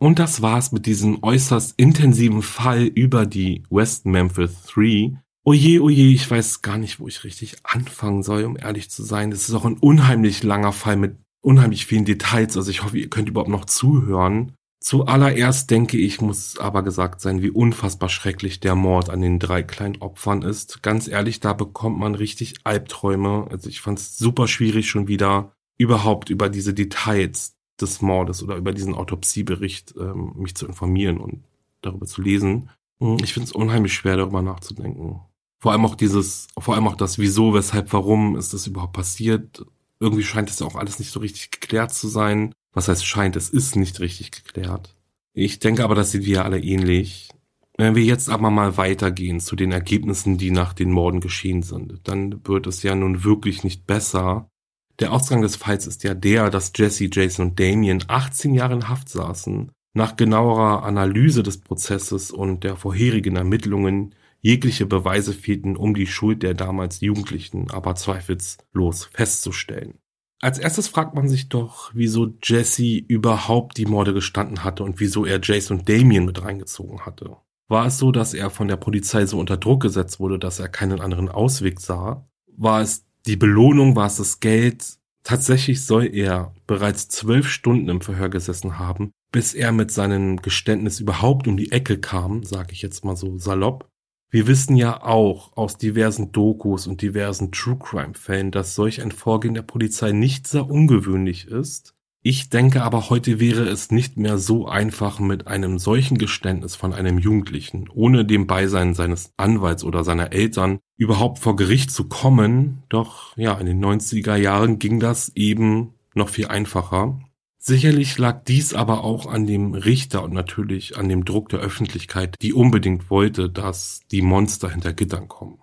Und 0.00 0.20
das 0.20 0.42
war's 0.42 0.70
mit 0.70 0.86
diesem 0.86 1.22
äußerst 1.22 1.74
intensiven 1.76 2.42
Fall 2.42 2.84
über 2.84 3.26
die 3.26 3.64
West 3.68 4.06
Memphis 4.06 4.62
3. 4.72 5.18
Oje, 5.44 5.82
oje, 5.82 6.12
ich 6.12 6.30
weiß 6.30 6.62
gar 6.62 6.78
nicht, 6.78 7.00
wo 7.00 7.08
ich 7.08 7.24
richtig 7.24 7.56
anfangen 7.64 8.22
soll, 8.22 8.44
um 8.44 8.56
ehrlich 8.56 8.90
zu 8.90 9.02
sein. 9.02 9.32
Das 9.32 9.48
ist 9.48 9.54
auch 9.54 9.64
ein 9.64 9.78
unheimlich 9.78 10.44
langer 10.44 10.72
Fall 10.72 10.96
mit 10.96 11.16
unheimlich 11.40 11.86
vielen 11.86 12.04
Details. 12.04 12.56
Also 12.56 12.70
ich 12.70 12.84
hoffe, 12.84 12.98
ihr 12.98 13.10
könnt 13.10 13.28
überhaupt 13.28 13.50
noch 13.50 13.64
zuhören. 13.64 14.52
Zuallererst 14.80 15.68
denke 15.70 15.96
ich, 15.96 16.20
muss 16.20 16.58
aber 16.58 16.84
gesagt 16.84 17.20
sein, 17.20 17.42
wie 17.42 17.50
unfassbar 17.50 18.08
schrecklich 18.08 18.60
der 18.60 18.76
Mord 18.76 19.10
an 19.10 19.20
den 19.20 19.40
drei 19.40 19.64
kleinen 19.64 20.00
Opfern 20.00 20.42
ist. 20.42 20.82
Ganz 20.84 21.08
ehrlich, 21.08 21.40
da 21.40 21.54
bekommt 21.54 21.98
man 21.98 22.14
richtig 22.14 22.54
Albträume. 22.62 23.48
Also 23.50 23.68
ich 23.68 23.80
fand 23.80 23.98
es 23.98 24.16
super 24.16 24.46
schwierig 24.46 24.88
schon 24.88 25.08
wieder 25.08 25.52
überhaupt 25.76 26.30
über 26.30 26.48
diese 26.48 26.74
Details 26.74 27.57
des 27.80 28.02
Mordes 28.02 28.42
oder 28.42 28.56
über 28.56 28.72
diesen 28.72 28.94
Autopsiebericht 28.94 29.94
ähm, 29.98 30.32
mich 30.36 30.54
zu 30.54 30.66
informieren 30.66 31.18
und 31.18 31.44
darüber 31.82 32.06
zu 32.06 32.22
lesen. 32.22 32.70
Hm, 33.00 33.18
ich 33.22 33.32
finde 33.32 33.46
es 33.46 33.52
unheimlich 33.52 33.94
schwer, 33.94 34.16
darüber 34.16 34.42
nachzudenken. 34.42 35.20
Vor 35.60 35.72
allem 35.72 35.84
auch 35.84 35.94
dieses, 35.94 36.48
vor 36.58 36.74
allem 36.74 36.86
auch 36.86 36.96
das 36.96 37.18
Wieso, 37.18 37.54
weshalb, 37.54 37.92
warum 37.92 38.36
ist 38.36 38.54
das 38.54 38.66
überhaupt 38.66 38.92
passiert. 38.92 39.64
Irgendwie 40.00 40.22
scheint 40.22 40.50
es 40.50 40.60
ja 40.60 40.66
auch 40.66 40.76
alles 40.76 40.98
nicht 40.98 41.10
so 41.10 41.20
richtig 41.20 41.50
geklärt 41.50 41.92
zu 41.92 42.06
sein. 42.08 42.52
Was 42.72 42.88
heißt 42.88 43.04
scheint, 43.04 43.34
es 43.34 43.48
ist 43.48 43.74
nicht 43.74 43.98
richtig 43.98 44.30
geklärt. 44.30 44.94
Ich 45.32 45.58
denke 45.58 45.82
aber, 45.84 45.94
das 45.94 46.12
sehen 46.12 46.24
wir 46.24 46.44
alle 46.44 46.60
ähnlich. 46.60 47.28
Wenn 47.76 47.94
wir 47.94 48.04
jetzt 48.04 48.28
aber 48.28 48.50
mal 48.50 48.76
weitergehen 48.76 49.40
zu 49.40 49.54
den 49.54 49.72
Ergebnissen, 49.72 50.36
die 50.36 50.50
nach 50.50 50.72
den 50.72 50.90
Morden 50.90 51.20
geschehen 51.20 51.62
sind, 51.62 52.00
dann 52.04 52.44
wird 52.46 52.66
es 52.66 52.82
ja 52.82 52.94
nun 52.94 53.24
wirklich 53.24 53.62
nicht 53.62 53.86
besser, 53.86 54.50
der 55.00 55.12
Ausgang 55.12 55.42
des 55.42 55.56
Falls 55.56 55.86
ist 55.86 56.02
ja 56.04 56.14
der, 56.14 56.50
dass 56.50 56.72
Jesse, 56.74 57.08
Jason 57.10 57.50
und 57.50 57.60
Damien 57.60 58.04
18 58.06 58.54
Jahre 58.54 58.74
in 58.74 58.88
Haft 58.88 59.08
saßen. 59.08 59.70
Nach 59.94 60.16
genauerer 60.16 60.84
Analyse 60.84 61.42
des 61.42 61.60
Prozesses 61.60 62.30
und 62.30 62.64
der 62.64 62.76
vorherigen 62.76 63.36
Ermittlungen 63.36 64.14
jegliche 64.40 64.86
Beweise 64.86 65.32
fehlten, 65.32 65.76
um 65.76 65.94
die 65.94 66.06
Schuld 66.06 66.42
der 66.42 66.54
damals 66.54 67.00
Jugendlichen 67.00 67.70
aber 67.70 67.94
zweifelslos 67.94 69.06
festzustellen. 69.12 69.98
Als 70.40 70.58
erstes 70.58 70.86
fragt 70.86 71.14
man 71.14 71.28
sich 71.28 71.48
doch, 71.48 71.90
wieso 71.94 72.32
Jesse 72.42 72.98
überhaupt 72.98 73.76
die 73.76 73.86
Morde 73.86 74.14
gestanden 74.14 74.62
hatte 74.62 74.84
und 74.84 75.00
wieso 75.00 75.26
er 75.26 75.40
Jason 75.42 75.78
und 75.78 75.88
Damien 75.88 76.24
mit 76.24 76.42
reingezogen 76.42 77.04
hatte. 77.04 77.36
War 77.66 77.86
es 77.86 77.98
so, 77.98 78.12
dass 78.12 78.34
er 78.34 78.50
von 78.50 78.68
der 78.68 78.76
Polizei 78.76 79.26
so 79.26 79.38
unter 79.38 79.56
Druck 79.56 79.82
gesetzt 79.82 80.20
wurde, 80.20 80.38
dass 80.38 80.60
er 80.60 80.68
keinen 80.68 81.00
anderen 81.00 81.28
Ausweg 81.28 81.80
sah? 81.80 82.28
War 82.56 82.80
es 82.80 83.07
die 83.26 83.36
Belohnung 83.36 83.96
war 83.96 84.06
es 84.06 84.16
das 84.16 84.40
Geld. 84.40 84.98
Tatsächlich 85.22 85.84
soll 85.84 86.06
er 86.14 86.54
bereits 86.66 87.08
zwölf 87.08 87.48
Stunden 87.48 87.88
im 87.88 88.00
Verhör 88.00 88.28
gesessen 88.28 88.78
haben, 88.78 89.10
bis 89.32 89.54
er 89.54 89.72
mit 89.72 89.90
seinem 89.90 90.36
Geständnis 90.36 91.00
überhaupt 91.00 91.46
um 91.46 91.56
die 91.56 91.72
Ecke 91.72 91.98
kam, 91.98 92.44
sage 92.44 92.72
ich 92.72 92.82
jetzt 92.82 93.04
mal 93.04 93.16
so 93.16 93.36
salopp. 93.38 93.88
Wir 94.30 94.46
wissen 94.46 94.76
ja 94.76 95.02
auch 95.02 95.56
aus 95.56 95.78
diversen 95.78 96.32
Dokus 96.32 96.86
und 96.86 97.00
diversen 97.00 97.50
True 97.50 97.78
Crime 97.78 98.14
Fällen, 98.14 98.50
dass 98.50 98.74
solch 98.74 99.02
ein 99.02 99.12
Vorgehen 99.12 99.54
der 99.54 99.62
Polizei 99.62 100.12
nicht 100.12 100.46
sehr 100.46 100.68
ungewöhnlich 100.68 101.46
ist 101.48 101.94
ich 102.28 102.50
denke 102.50 102.82
aber, 102.82 103.08
heute 103.08 103.40
wäre 103.40 103.66
es 103.70 103.90
nicht 103.90 104.18
mehr 104.18 104.36
so 104.36 104.68
einfach, 104.68 105.18
mit 105.18 105.46
einem 105.46 105.78
solchen 105.78 106.18
Geständnis 106.18 106.76
von 106.76 106.92
einem 106.92 107.16
Jugendlichen, 107.16 107.88
ohne 107.88 108.26
dem 108.26 108.46
Beisein 108.46 108.92
seines 108.92 109.32
Anwalts 109.38 109.82
oder 109.82 110.04
seiner 110.04 110.30
Eltern, 110.30 110.78
überhaupt 110.98 111.38
vor 111.38 111.56
Gericht 111.56 111.90
zu 111.90 112.06
kommen. 112.06 112.82
Doch 112.90 113.34
ja, 113.38 113.54
in 113.54 113.64
den 113.64 113.82
90er 113.82 114.36
Jahren 114.36 114.78
ging 114.78 115.00
das 115.00 115.32
eben 115.36 115.94
noch 116.12 116.28
viel 116.28 116.48
einfacher. 116.48 117.18
Sicherlich 117.56 118.18
lag 118.18 118.44
dies 118.44 118.74
aber 118.74 119.04
auch 119.04 119.24
an 119.24 119.46
dem 119.46 119.72
Richter 119.72 120.22
und 120.22 120.34
natürlich 120.34 120.98
an 120.98 121.08
dem 121.08 121.24
Druck 121.24 121.48
der 121.48 121.60
Öffentlichkeit, 121.60 122.34
die 122.42 122.52
unbedingt 122.52 123.08
wollte, 123.08 123.48
dass 123.48 124.02
die 124.10 124.20
Monster 124.20 124.68
hinter 124.68 124.92
Gittern 124.92 125.28
kommen. 125.28 125.60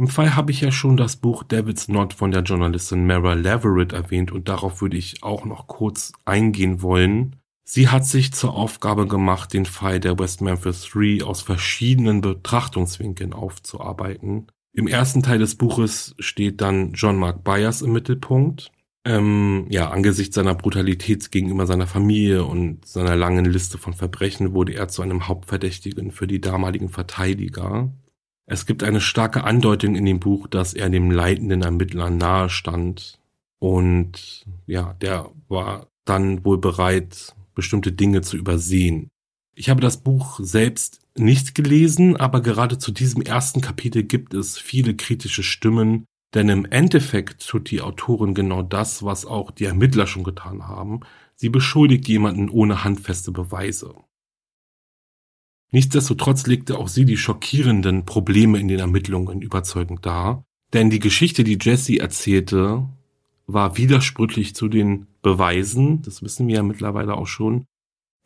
Im 0.00 0.08
Fall 0.08 0.34
habe 0.34 0.50
ich 0.50 0.62
ja 0.62 0.72
schon 0.72 0.96
das 0.96 1.16
Buch 1.16 1.42
Devil's 1.42 1.84
Knot 1.84 2.14
von 2.14 2.30
der 2.30 2.40
Journalistin 2.40 3.06
Mara 3.06 3.34
Leverett 3.34 3.92
erwähnt 3.92 4.32
und 4.32 4.48
darauf 4.48 4.80
würde 4.80 4.96
ich 4.96 5.22
auch 5.22 5.44
noch 5.44 5.66
kurz 5.66 6.12
eingehen 6.24 6.80
wollen. 6.80 7.36
Sie 7.64 7.88
hat 7.88 8.06
sich 8.06 8.32
zur 8.32 8.54
Aufgabe 8.54 9.06
gemacht, 9.06 9.52
den 9.52 9.66
Fall 9.66 10.00
der 10.00 10.18
West 10.18 10.40
Memphis 10.40 10.84
Three 10.84 11.22
aus 11.22 11.42
verschiedenen 11.42 12.22
Betrachtungswinkeln 12.22 13.34
aufzuarbeiten. 13.34 14.46
Im 14.72 14.86
ersten 14.88 15.22
Teil 15.22 15.38
des 15.38 15.56
Buches 15.56 16.14
steht 16.18 16.62
dann 16.62 16.94
John 16.94 17.18
Mark 17.18 17.44
Byers 17.44 17.82
im 17.82 17.92
Mittelpunkt. 17.92 18.72
Ähm, 19.04 19.66
ja, 19.68 19.90
angesichts 19.90 20.34
seiner 20.34 20.54
Brutalität 20.54 21.30
gegenüber 21.30 21.66
seiner 21.66 21.86
Familie 21.86 22.46
und 22.46 22.86
seiner 22.86 23.16
langen 23.16 23.44
Liste 23.44 23.76
von 23.76 23.92
Verbrechen 23.92 24.54
wurde 24.54 24.72
er 24.72 24.88
zu 24.88 25.02
einem 25.02 25.28
Hauptverdächtigen 25.28 26.10
für 26.10 26.26
die 26.26 26.40
damaligen 26.40 26.88
Verteidiger. 26.88 27.90
Es 28.50 28.66
gibt 28.66 28.82
eine 28.82 29.00
starke 29.00 29.44
Andeutung 29.44 29.94
in 29.94 30.04
dem 30.04 30.18
Buch, 30.18 30.48
dass 30.48 30.74
er 30.74 30.90
dem 30.90 31.12
leitenden 31.12 31.62
Ermittler 31.62 32.10
nahe 32.10 32.50
stand 32.50 33.20
und 33.60 34.44
ja, 34.66 34.94
der 34.94 35.30
war 35.46 35.86
dann 36.04 36.44
wohl 36.44 36.58
bereit, 36.58 37.36
bestimmte 37.54 37.92
Dinge 37.92 38.22
zu 38.22 38.36
übersehen. 38.36 39.08
Ich 39.54 39.70
habe 39.70 39.80
das 39.80 39.98
Buch 39.98 40.40
selbst 40.42 41.00
nicht 41.16 41.54
gelesen, 41.54 42.16
aber 42.16 42.40
gerade 42.40 42.76
zu 42.78 42.90
diesem 42.90 43.22
ersten 43.22 43.60
Kapitel 43.60 44.02
gibt 44.02 44.34
es 44.34 44.58
viele 44.58 44.96
kritische 44.96 45.44
Stimmen, 45.44 46.06
denn 46.34 46.48
im 46.48 46.64
Endeffekt 46.64 47.46
tut 47.46 47.70
die 47.70 47.80
Autorin 47.80 48.34
genau 48.34 48.62
das, 48.62 49.04
was 49.04 49.26
auch 49.26 49.52
die 49.52 49.66
Ermittler 49.66 50.08
schon 50.08 50.24
getan 50.24 50.66
haben. 50.66 51.02
Sie 51.36 51.50
beschuldigt 51.50 52.08
jemanden 52.08 52.48
ohne 52.48 52.82
handfeste 52.82 53.30
Beweise. 53.30 53.94
Nichtsdestotrotz 55.72 56.46
legte 56.46 56.78
auch 56.78 56.88
sie 56.88 57.04
die 57.04 57.16
schockierenden 57.16 58.04
Probleme 58.04 58.58
in 58.58 58.68
den 58.68 58.80
Ermittlungen 58.80 59.40
überzeugend 59.40 60.04
dar, 60.04 60.44
denn 60.72 60.90
die 60.90 60.98
Geschichte, 60.98 61.44
die 61.44 61.58
Jesse 61.60 61.98
erzählte, 61.98 62.88
war 63.46 63.76
widersprüchlich 63.76 64.54
zu 64.54 64.68
den 64.68 65.06
Beweisen, 65.22 66.02
das 66.02 66.22
wissen 66.22 66.48
wir 66.48 66.56
ja 66.56 66.62
mittlerweile 66.62 67.14
auch 67.14 67.26
schon. 67.26 67.66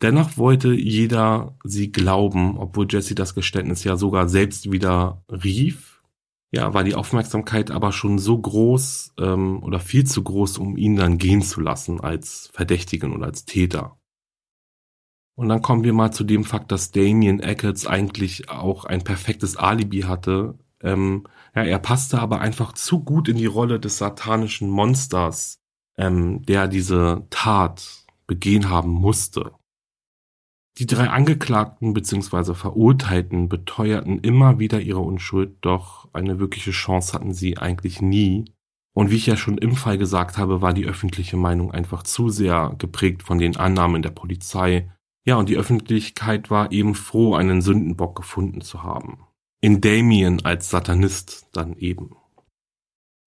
Dennoch 0.01 0.37
wollte 0.37 0.73
jeder 0.73 1.57
sie 1.63 1.91
glauben, 1.91 2.57
obwohl 2.57 2.87
Jesse 2.89 3.15
das 3.15 3.33
Geständnis 3.33 3.83
ja 3.83 3.95
sogar 3.95 4.27
selbst 4.27 4.71
wieder 4.71 5.23
rief. 5.29 6.01
Ja, 6.51 6.73
war 6.73 6.83
die 6.83 6.95
Aufmerksamkeit 6.95 7.71
aber 7.71 7.91
schon 7.91 8.19
so 8.19 8.37
groß 8.37 9.13
ähm, 9.19 9.63
oder 9.63 9.79
viel 9.79 10.05
zu 10.05 10.23
groß, 10.23 10.57
um 10.57 10.77
ihn 10.77 10.95
dann 10.95 11.17
gehen 11.17 11.41
zu 11.41 11.59
lassen 11.59 11.99
als 11.99 12.49
Verdächtigen 12.53 13.13
oder 13.13 13.25
als 13.25 13.45
Täter. 13.45 13.97
Und 15.35 15.49
dann 15.49 15.61
kommen 15.61 15.83
wir 15.83 15.93
mal 15.93 16.11
zu 16.11 16.23
dem 16.23 16.43
Fakt, 16.45 16.71
dass 16.71 16.91
Damien 16.91 17.41
Eccles 17.41 17.85
eigentlich 17.85 18.49
auch 18.49 18.85
ein 18.85 19.03
perfektes 19.03 19.57
Alibi 19.57 20.01
hatte, 20.01 20.57
ähm, 20.81 21.23
ja, 21.55 21.63
er 21.63 21.79
passte 21.79 22.19
aber 22.19 22.41
einfach 22.41 22.73
zu 22.73 23.03
gut 23.03 23.27
in 23.27 23.37
die 23.37 23.45
Rolle 23.45 23.79
des 23.79 23.97
satanischen 23.97 24.69
Monsters, 24.69 25.59
ähm, 25.97 26.43
der 26.45 26.67
diese 26.67 27.25
Tat 27.29 28.05
begehen 28.27 28.69
haben 28.69 28.91
musste. 28.91 29.51
Die 30.77 30.85
drei 30.85 31.09
Angeklagten 31.09 31.93
bzw. 31.93 32.53
Verurteilten 32.53 33.47
beteuerten 33.47 34.19
immer 34.19 34.59
wieder 34.59 34.81
ihre 34.81 34.99
Unschuld, 34.99 35.57
doch 35.61 36.09
eine 36.13 36.37
wirkliche 36.37 36.71
Chance 36.71 37.13
hatten 37.13 37.33
sie 37.33 37.57
eigentlich 37.57 38.01
nie. 38.01 38.45
Und 38.93 39.09
wie 39.09 39.15
ich 39.15 39.25
ja 39.25 39.37
schon 39.37 39.57
im 39.57 39.75
Fall 39.75 39.97
gesagt 39.97 40.37
habe, 40.37 40.61
war 40.61 40.73
die 40.73 40.85
öffentliche 40.85 41.37
Meinung 41.37 41.71
einfach 41.71 42.03
zu 42.03 42.29
sehr 42.29 42.75
geprägt 42.77 43.23
von 43.23 43.39
den 43.39 43.55
Annahmen 43.55 44.01
der 44.01 44.11
Polizei. 44.11 44.91
Ja, 45.25 45.35
und 45.35 45.49
die 45.49 45.57
Öffentlichkeit 45.57 46.49
war 46.49 46.71
eben 46.71 46.95
froh, 46.95 47.35
einen 47.35 47.61
Sündenbock 47.61 48.15
gefunden 48.15 48.61
zu 48.61 48.83
haben 48.83 49.25
in 49.65 49.81
Damien 49.81 50.45
als 50.45 50.69
Satanist 50.69 51.47
dann 51.51 51.73
eben. 51.73 52.15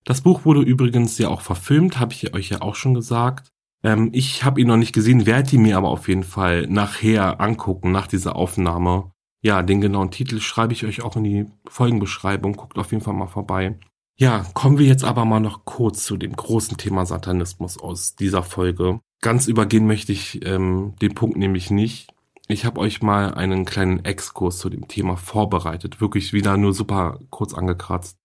Das 0.04 0.20
Buch 0.20 0.44
wurde 0.44 0.60
übrigens 0.60 1.18
ja 1.18 1.30
auch 1.30 1.40
verfilmt, 1.40 1.98
habe 1.98 2.12
ich 2.12 2.32
euch 2.32 2.50
ja 2.50 2.62
auch 2.62 2.76
schon 2.76 2.94
gesagt. 2.94 3.48
Ähm, 3.82 4.10
ich 4.12 4.44
habe 4.44 4.60
ihn 4.60 4.68
noch 4.68 4.76
nicht 4.76 4.92
gesehen, 4.92 5.26
werde 5.26 5.56
ihn 5.56 5.62
mir 5.62 5.76
aber 5.76 5.88
auf 5.88 6.06
jeden 6.06 6.22
Fall 6.22 6.68
nachher 6.68 7.40
angucken, 7.40 7.90
nach 7.90 8.06
dieser 8.06 8.36
Aufnahme. 8.36 9.10
Ja, 9.42 9.64
den 9.64 9.80
genauen 9.80 10.12
Titel 10.12 10.40
schreibe 10.40 10.72
ich 10.72 10.84
euch 10.84 11.02
auch 11.02 11.16
in 11.16 11.24
die 11.24 11.46
Folgenbeschreibung. 11.68 12.52
Guckt 12.52 12.78
auf 12.78 12.92
jeden 12.92 13.02
Fall 13.02 13.14
mal 13.14 13.26
vorbei. 13.26 13.76
Ja, 14.16 14.46
kommen 14.54 14.78
wir 14.78 14.86
jetzt 14.86 15.02
aber 15.02 15.24
mal 15.24 15.40
noch 15.40 15.64
kurz 15.64 16.04
zu 16.04 16.16
dem 16.16 16.36
großen 16.36 16.76
Thema 16.76 17.04
Satanismus 17.04 17.78
aus 17.78 18.14
dieser 18.14 18.44
Folge. 18.44 19.00
Ganz 19.20 19.48
übergehen 19.48 19.86
möchte 19.86 20.12
ich 20.12 20.44
ähm, 20.46 20.94
den 21.00 21.14
Punkt 21.14 21.36
nämlich 21.36 21.70
nicht. 21.70 22.12
Ich 22.46 22.64
habe 22.64 22.80
euch 22.80 23.02
mal 23.02 23.34
einen 23.34 23.64
kleinen 23.64 24.04
Exkurs 24.04 24.58
zu 24.58 24.70
dem 24.70 24.88
Thema 24.88 25.16
vorbereitet, 25.16 26.00
wirklich 26.00 26.32
wieder 26.32 26.56
nur 26.56 26.72
super 26.72 27.18
kurz 27.30 27.52
angekratzt. 27.52 28.16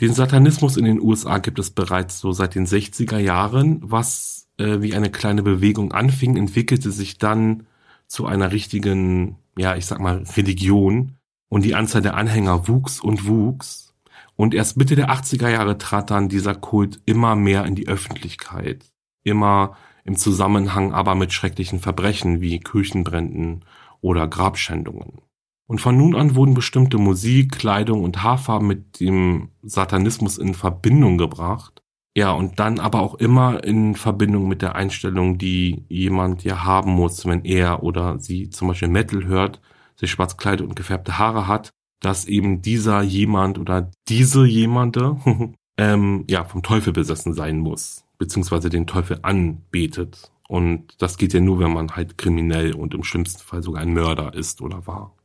Den 0.00 0.12
Satanismus 0.12 0.76
in 0.76 0.84
den 0.84 1.00
USA 1.00 1.38
gibt 1.38 1.58
es 1.58 1.70
bereits 1.70 2.20
so 2.20 2.32
seit 2.32 2.54
den 2.54 2.66
60er 2.66 3.18
Jahren, 3.18 3.80
was 3.82 4.48
äh, 4.58 4.80
wie 4.80 4.94
eine 4.94 5.10
kleine 5.10 5.42
Bewegung 5.42 5.92
anfing, 5.92 6.36
entwickelte 6.36 6.90
sich 6.90 7.18
dann 7.18 7.66
zu 8.06 8.26
einer 8.26 8.52
richtigen, 8.52 9.36
ja, 9.58 9.76
ich 9.76 9.86
sag 9.86 10.00
mal, 10.00 10.24
Religion 10.36 11.16
und 11.48 11.64
die 11.64 11.74
Anzahl 11.74 12.02
der 12.02 12.14
Anhänger 12.14 12.68
wuchs 12.68 13.00
und 13.00 13.26
wuchs. 13.26 13.94
Und 14.36 14.54
erst 14.54 14.76
Mitte 14.76 14.96
der 14.96 15.10
80er 15.10 15.48
Jahre 15.48 15.78
trat 15.78 16.10
dann 16.10 16.28
dieser 16.28 16.54
Kult 16.54 17.00
immer 17.06 17.36
mehr 17.36 17.64
in 17.64 17.74
die 17.74 17.88
Öffentlichkeit. 17.88 18.84
Immer 19.24 19.76
im 20.06 20.16
Zusammenhang 20.16 20.92
aber 20.92 21.14
mit 21.14 21.32
schrecklichen 21.32 21.80
Verbrechen 21.80 22.40
wie 22.40 22.60
Kirchenbränden 22.60 23.64
oder 24.00 24.28
Grabschändungen. 24.28 25.20
Und 25.66 25.80
von 25.80 25.96
nun 25.96 26.14
an 26.14 26.36
wurden 26.36 26.54
bestimmte 26.54 26.96
Musik, 26.96 27.58
Kleidung 27.58 28.04
und 28.04 28.22
Haarfarben 28.22 28.68
mit 28.68 29.00
dem 29.00 29.50
Satanismus 29.62 30.38
in 30.38 30.54
Verbindung 30.54 31.18
gebracht. 31.18 31.82
Ja, 32.16 32.30
und 32.30 32.60
dann 32.60 32.78
aber 32.78 33.00
auch 33.00 33.16
immer 33.16 33.64
in 33.64 33.96
Verbindung 33.96 34.48
mit 34.48 34.62
der 34.62 34.76
Einstellung, 34.76 35.38
die 35.38 35.84
jemand 35.88 36.44
ja 36.44 36.64
haben 36.64 36.92
muss, 36.92 37.26
wenn 37.26 37.44
er 37.44 37.82
oder 37.82 38.18
sie 38.20 38.48
zum 38.48 38.68
Beispiel 38.68 38.88
Metal 38.88 39.24
hört, 39.24 39.60
sich 39.96 40.12
schwarz 40.12 40.36
kleidet 40.36 40.66
und 40.66 40.76
gefärbte 40.76 41.18
Haare 41.18 41.48
hat, 41.48 41.70
dass 42.00 42.26
eben 42.26 42.62
dieser 42.62 43.02
jemand 43.02 43.58
oder 43.58 43.90
diese 44.08 44.46
jemande 44.46 45.16
ähm, 45.78 46.24
ja 46.28 46.44
vom 46.44 46.62
Teufel 46.62 46.92
besessen 46.92 47.34
sein 47.34 47.58
muss 47.58 48.05
beziehungsweise 48.18 48.70
den 48.70 48.86
Teufel 48.86 49.18
anbetet. 49.22 50.30
Und 50.48 50.94
das 50.98 51.16
geht 51.18 51.32
ja 51.32 51.40
nur, 51.40 51.58
wenn 51.58 51.72
man 51.72 51.96
halt 51.96 52.18
kriminell 52.18 52.74
und 52.74 52.94
im 52.94 53.02
schlimmsten 53.02 53.42
Fall 53.42 53.62
sogar 53.62 53.82
ein 53.82 53.92
Mörder 53.92 54.34
ist 54.34 54.60
oder 54.60 54.86
war. 54.86 55.16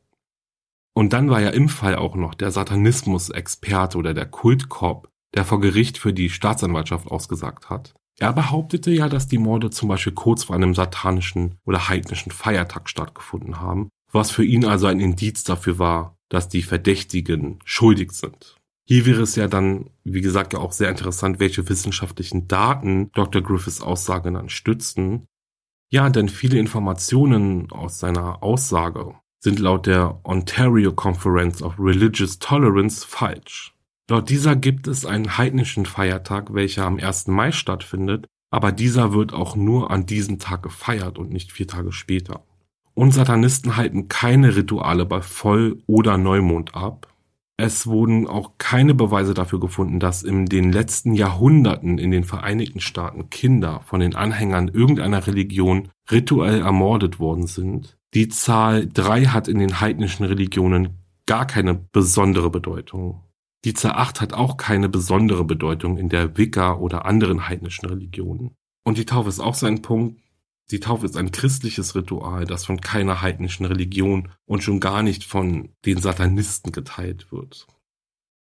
Und 0.94 1.12
dann 1.12 1.30
war 1.30 1.40
ja 1.40 1.50
im 1.50 1.68
Fall 1.68 1.96
auch 1.96 2.16
noch 2.16 2.34
der 2.34 2.50
Satanismus-Experte 2.50 3.96
oder 3.96 4.14
der 4.14 4.26
Kultkorb, 4.26 5.08
der 5.34 5.44
vor 5.44 5.60
Gericht 5.60 5.96
für 5.96 6.12
die 6.12 6.28
Staatsanwaltschaft 6.28 7.08
ausgesagt 7.08 7.70
hat. 7.70 7.94
Er 8.18 8.32
behauptete 8.32 8.90
ja, 8.90 9.08
dass 9.08 9.26
die 9.26 9.38
Morde 9.38 9.70
zum 9.70 9.88
Beispiel 9.88 10.12
kurz 10.12 10.44
vor 10.44 10.54
einem 10.54 10.74
satanischen 10.74 11.58
oder 11.64 11.88
heidnischen 11.88 12.30
Feiertag 12.30 12.88
stattgefunden 12.88 13.60
haben, 13.60 13.88
was 14.10 14.30
für 14.30 14.44
ihn 14.44 14.66
also 14.66 14.86
ein 14.86 15.00
Indiz 15.00 15.44
dafür 15.44 15.78
war, 15.78 16.16
dass 16.28 16.48
die 16.48 16.62
Verdächtigen 16.62 17.58
schuldig 17.64 18.12
sind. 18.12 18.56
Hier 18.84 19.06
wäre 19.06 19.22
es 19.22 19.36
ja 19.36 19.48
dann, 19.48 19.90
wie 20.04 20.20
gesagt, 20.20 20.52
ja 20.52 20.58
auch 20.58 20.72
sehr 20.72 20.90
interessant, 20.90 21.38
welche 21.38 21.68
wissenschaftlichen 21.68 22.48
Daten 22.48 23.10
Dr. 23.12 23.42
Griffiths 23.42 23.80
Aussage 23.80 24.32
dann 24.32 24.48
stützten. 24.48 25.26
Ja, 25.90 26.10
denn 26.10 26.28
viele 26.28 26.58
Informationen 26.58 27.70
aus 27.70 28.00
seiner 28.00 28.42
Aussage 28.42 29.14
sind 29.40 29.58
laut 29.58 29.86
der 29.86 30.20
Ontario 30.24 30.92
Conference 30.92 31.62
of 31.62 31.74
Religious 31.78 32.38
Tolerance 32.38 33.06
falsch. 33.06 33.74
Laut 34.08 34.28
dieser 34.30 34.56
gibt 34.56 34.88
es 34.88 35.06
einen 35.06 35.36
heidnischen 35.38 35.86
Feiertag, 35.86 36.54
welcher 36.54 36.86
am 36.86 36.98
1. 36.98 37.28
Mai 37.28 37.52
stattfindet, 37.52 38.26
aber 38.50 38.72
dieser 38.72 39.12
wird 39.12 39.32
auch 39.32 39.56
nur 39.56 39.90
an 39.90 40.06
diesem 40.06 40.38
Tag 40.38 40.62
gefeiert 40.62 41.18
und 41.18 41.30
nicht 41.30 41.52
vier 41.52 41.66
Tage 41.66 41.92
später. 41.92 42.44
Und 42.94 43.12
Satanisten 43.12 43.76
halten 43.76 44.08
keine 44.08 44.54
Rituale 44.54 45.06
bei 45.06 45.22
Voll- 45.22 45.82
oder 45.86 46.18
Neumond 46.18 46.74
ab, 46.74 47.11
es 47.56 47.86
wurden 47.86 48.26
auch 48.26 48.52
keine 48.58 48.94
Beweise 48.94 49.34
dafür 49.34 49.60
gefunden, 49.60 50.00
dass 50.00 50.22
in 50.22 50.46
den 50.46 50.72
letzten 50.72 51.14
Jahrhunderten 51.14 51.98
in 51.98 52.10
den 52.10 52.24
Vereinigten 52.24 52.80
Staaten 52.80 53.30
Kinder 53.30 53.80
von 53.84 54.00
den 54.00 54.14
Anhängern 54.14 54.68
irgendeiner 54.68 55.26
Religion 55.26 55.88
rituell 56.10 56.60
ermordet 56.60 57.20
worden 57.20 57.46
sind. 57.46 57.96
Die 58.14 58.28
Zahl 58.28 58.88
drei 58.88 59.26
hat 59.26 59.48
in 59.48 59.58
den 59.58 59.80
heidnischen 59.80 60.24
Religionen 60.24 60.98
gar 61.26 61.46
keine 61.46 61.74
besondere 61.74 62.50
Bedeutung. 62.50 63.22
Die 63.64 63.74
Zahl 63.74 63.92
acht 63.92 64.20
hat 64.20 64.32
auch 64.32 64.56
keine 64.56 64.88
besondere 64.88 65.44
Bedeutung 65.44 65.96
in 65.98 66.08
der 66.08 66.36
Wicca 66.36 66.74
oder 66.74 67.04
anderen 67.04 67.48
heidnischen 67.48 67.88
Religionen. 67.88 68.56
Und 68.84 68.98
die 68.98 69.06
Taufe 69.06 69.28
ist 69.28 69.40
auch 69.40 69.54
so 69.54 69.66
ein 69.66 69.82
Punkt, 69.82 70.20
die 70.70 70.80
Taufe 70.80 71.06
ist 71.06 71.16
ein 71.16 71.32
christliches 71.32 71.94
Ritual, 71.94 72.46
das 72.46 72.64
von 72.64 72.80
keiner 72.80 73.20
heidnischen 73.20 73.66
Religion 73.66 74.30
und 74.46 74.62
schon 74.62 74.80
gar 74.80 75.02
nicht 75.02 75.24
von 75.24 75.70
den 75.84 75.98
Satanisten 75.98 76.72
geteilt 76.72 77.30
wird. 77.32 77.66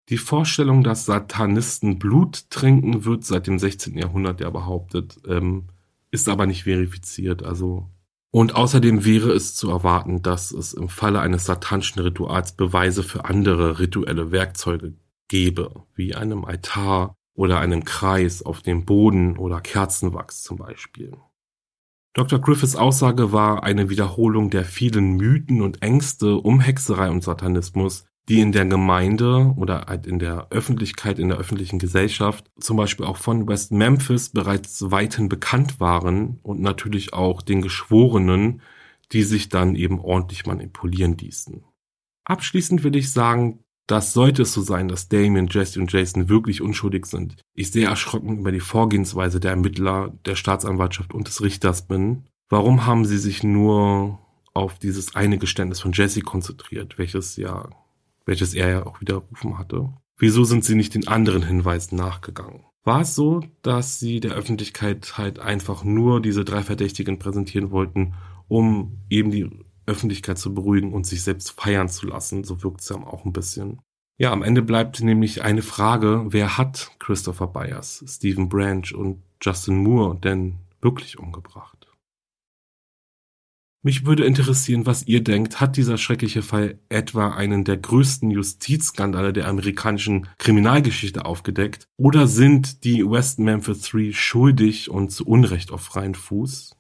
Die 0.09 0.17
Vorstellung, 0.17 0.83
dass 0.83 1.05
Satanisten 1.05 1.99
Blut 1.99 2.51
trinken, 2.51 3.05
wird 3.05 3.25
seit 3.25 3.47
dem 3.47 3.59
16. 3.59 3.97
Jahrhundert 3.99 4.41
ja 4.41 4.51
behauptet, 4.51 5.19
ähm, 5.27 5.69
ist 6.11 6.29
aber 6.29 6.47
nicht 6.47 6.65
verifiziert. 6.65 7.43
Also 7.43 7.91
und 8.31 8.55
außerdem 8.55 9.05
wäre 9.05 9.33
es 9.33 9.55
zu 9.55 9.71
erwarten, 9.71 10.23
dass 10.23 10.51
es 10.51 10.75
im 10.75 10.89
Falle 10.89 11.21
eines 11.21 11.47
satanischen 11.47 12.03
Rituals 12.03 12.53
Beweise 12.53 13.03
für 13.03 13.25
andere 13.25 13.79
rituelle 13.79 14.31
Werkzeuge 14.31 14.95
gäbe, 15.29 15.85
wie 15.95 16.15
einem 16.15 16.45
Altar 16.45 17.15
oder 17.35 17.61
einem 17.61 17.85
Kreis 17.85 18.43
auf 18.43 18.63
dem 18.63 18.85
Boden 18.85 19.39
oder 19.39 19.61
Kerzenwachs 19.61 20.43
zum 20.43 20.59
Beispiel. 20.59 21.17
Dr. 22.19 22.41
Griffiths 22.41 22.75
Aussage 22.75 23.31
war 23.31 23.63
eine 23.63 23.91
Wiederholung 23.91 24.51
der 24.51 24.65
vielen 24.65 25.19
Mythen 25.19 25.63
und 25.63 25.83
Ängste 25.83 26.35
um 26.35 26.59
Hexerei 26.59 27.11
und 27.11 27.23
Satanismus, 27.23 28.07
die 28.29 28.41
in 28.41 28.51
der 28.51 28.67
Gemeinde 28.67 29.55
oder 29.57 29.87
halt 29.87 30.05
in 30.05 30.19
der 30.19 30.49
Öffentlichkeit, 30.51 31.21
in 31.21 31.29
der 31.29 31.39
öffentlichen 31.39 31.79
Gesellschaft, 31.79 32.51
zum 32.59 32.77
Beispiel 32.77 33.07
auch 33.07 33.19
von 33.19 33.47
West 33.47 33.71
Memphis 33.71 34.31
bereits 34.31 34.91
weithin 34.91 35.29
bekannt 35.29 35.79
waren 35.79 36.41
und 36.43 36.61
natürlich 36.61 37.13
auch 37.13 37.41
den 37.41 37.63
Geschworenen, 37.63 38.63
die 39.13 39.23
sich 39.23 39.49
dann 39.49 39.77
eben 39.77 40.01
ordentlich 40.01 40.45
manipulieren 40.45 41.17
ließen. 41.17 41.63
Abschließend 42.25 42.83
will 42.83 42.97
ich 42.97 43.13
sagen, 43.13 43.61
dass 43.89 44.13
sollte 44.13 44.43
es 44.43 44.53
so 44.53 44.61
sein, 44.61 44.87
dass 44.87 45.09
Damien, 45.09 45.49
Jesse 45.51 45.81
und 45.81 45.91
Jason 45.91 46.29
wirklich 46.29 46.61
unschuldig 46.61 47.07
sind, 47.07 47.37
ich 47.55 47.73
sehr 47.73 47.89
erschrocken 47.89 48.39
über 48.39 48.53
die 48.53 48.61
Vorgehensweise 48.61 49.41
der 49.41 49.53
Ermittler, 49.53 50.13
der 50.27 50.37
Staatsanwaltschaft 50.37 51.15
und 51.15 51.27
des 51.27 51.43
Richters 51.43 51.89
bin. 51.89 52.25
Warum 52.51 52.87
haben 52.87 53.07
sie 53.07 53.19
sich 53.19 53.43
nur 53.43 54.21
auf 54.53 54.79
dieses 54.79 55.17
eine 55.17 55.39
Geständnis 55.39 55.81
von 55.81 55.93
Jesse 55.93 56.21
konzentriert, 56.21 56.99
welches 56.99 57.37
ja, 57.37 57.71
welches 58.27 58.53
er 58.53 58.69
ja 58.69 58.87
auch 58.87 59.01
widerrufen 59.01 59.59
hatte? 59.59 59.89
Wieso 60.19 60.45
sind 60.45 60.65
sie 60.65 60.75
nicht 60.75 60.95
den 60.95 61.09
anderen 61.09 61.43
Hinweisen 61.43 61.97
nachgegangen? 61.97 62.65
War 62.85 63.03
es 63.03 63.15
so, 63.15 63.43
dass 63.63 63.99
sie 64.01 64.21
der 64.21 64.33
Öffentlichkeit 64.33 65.17
halt 65.17 65.39
einfach 65.39 65.83
nur 65.83 66.21
diese 66.21 66.45
drei 66.45 66.63
Verdächtigen 66.63 67.19
präsentieren 67.19 67.71
wollten, 67.71 68.15
um 68.49 68.99
eben 69.09 69.31
die 69.31 69.49
Öffentlichkeit 69.89 70.39
zu 70.39 70.55
beruhigen 70.55 70.93
und 70.93 71.07
sich 71.07 71.23
selbst 71.23 71.61
feiern 71.61 71.89
zu 71.89 72.07
lassen. 72.07 72.45
So 72.45 72.63
wirkt 72.63 72.81
es 72.81 72.89
ja 72.89 72.97
auch 72.97 73.25
ein 73.25 73.33
bisschen. 73.33 73.81
Ja, 74.19 74.33
am 74.33 74.43
Ende 74.43 74.63
bleibt 74.63 75.01
nämlich 75.01 75.43
eine 75.43 75.63
Frage, 75.63 76.27
wer 76.29 76.59
hat 76.59 76.91
Christopher 76.99 77.47
Byers, 77.47 78.05
Stephen 78.07 78.49
Branch 78.49 78.93
und 78.95 79.23
Justin 79.41 79.83
Moore 79.83 80.19
denn 80.19 80.57
wirklich 80.81 81.19
umgebracht? 81.19 81.79
Mich 83.85 84.05
würde 84.05 84.25
interessieren, 84.25 84.87
was 84.87 85.07
ihr 85.07 85.23
denkt. 85.23 85.61
Hat 85.61 85.77
dieser 85.77 85.99
schreckliche 85.99 86.43
Fall 86.43 86.81
etwa 86.89 87.31
einen 87.31 87.63
der 87.65 87.77
größten 87.77 88.29
Justizskandale 88.31 89.33
der 89.33 89.47
amerikanischen 89.47 90.29
Kriminalgeschichte 90.39 91.25
aufgedeckt? 91.25 91.87
Oder 91.97 92.27
sind 92.27 92.83
die 92.83 93.09
West 93.09 93.39
Memphis 93.39 93.83
Three 93.83 94.13
schuldig 94.13 94.91
und 94.91 95.11
zu 95.11 95.25
Unrecht 95.25 95.71
auf 95.71 95.83
freien 95.83 96.17
Fuß? 96.17 96.78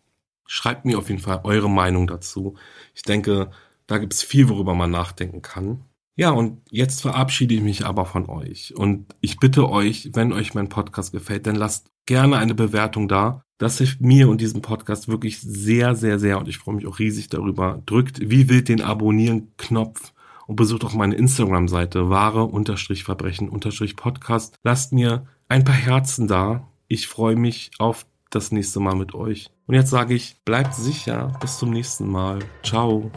Schreibt 0.51 0.87
mir 0.87 0.99
auf 0.99 1.09
jeden 1.09 1.21
Fall 1.21 1.41
eure 1.45 1.71
Meinung 1.71 2.07
dazu. 2.07 2.55
Ich 2.95 3.03
denke, 3.03 3.51
da 3.87 3.99
gibt's 3.99 4.23
viel, 4.23 4.49
worüber 4.49 4.75
man 4.75 4.91
nachdenken 4.91 5.43
kann. 5.43 5.83
Ja, 6.17 6.31
und 6.31 6.63
jetzt 6.71 7.03
verabschiede 7.03 7.55
ich 7.55 7.61
mich 7.61 7.87
aber 7.87 8.05
von 8.05 8.29
euch. 8.29 8.75
Und 8.75 9.15
ich 9.21 9.39
bitte 9.39 9.71
euch, 9.71 10.11
wenn 10.15 10.33
euch 10.33 10.55
mein 10.55 10.69
Podcast 10.69 11.13
gefällt, 11.13 11.47
dann 11.47 11.55
lasst 11.55 11.93
gerne 12.07 12.39
eine 12.39 12.57
Bewertung 12.57 13.07
da. 13.07 13.45
Das 13.59 13.79
hilft 13.79 14.01
mir 14.01 14.29
und 14.29 14.41
diesem 14.41 14.61
Podcast 14.61 15.07
wirklich 15.07 15.41
sehr, 15.41 15.95
sehr, 15.95 16.19
sehr. 16.19 16.39
Und 16.39 16.49
ich 16.49 16.59
freue 16.59 16.75
mich 16.75 16.89
auch 16.89 16.99
riesig 16.99 17.29
darüber. 17.29 17.81
Drückt 17.87 18.19
wie 18.19 18.49
wild 18.49 18.69
den 18.69 18.81
Abonnieren-Knopf 18.81 20.13
und 20.49 20.57
besucht 20.57 20.85
auch 20.85 20.95
meine 20.95 21.15
Instagram-Seite 21.15 22.11
wahre-verbrechen-podcast. 22.11 24.57
Lasst 24.65 24.93
mir 24.93 25.29
ein 25.47 25.65
paar 25.65 25.77
Herzen 25.77 26.27
da. 26.27 26.67
Ich 26.89 27.07
freue 27.07 27.37
mich 27.37 27.71
auf 27.79 28.08
das 28.31 28.53
nächste 28.53 28.81
Mal 28.81 28.95
mit 28.95 29.15
euch. 29.15 29.51
Und 29.67 29.75
jetzt 29.75 29.91
sage 29.91 30.15
ich, 30.15 30.43
bleibt 30.45 30.75
sicher. 30.75 31.33
Bis 31.41 31.59
zum 31.59 31.71
nächsten 31.71 32.09
Mal. 32.09 32.41
Ciao. 32.63 33.11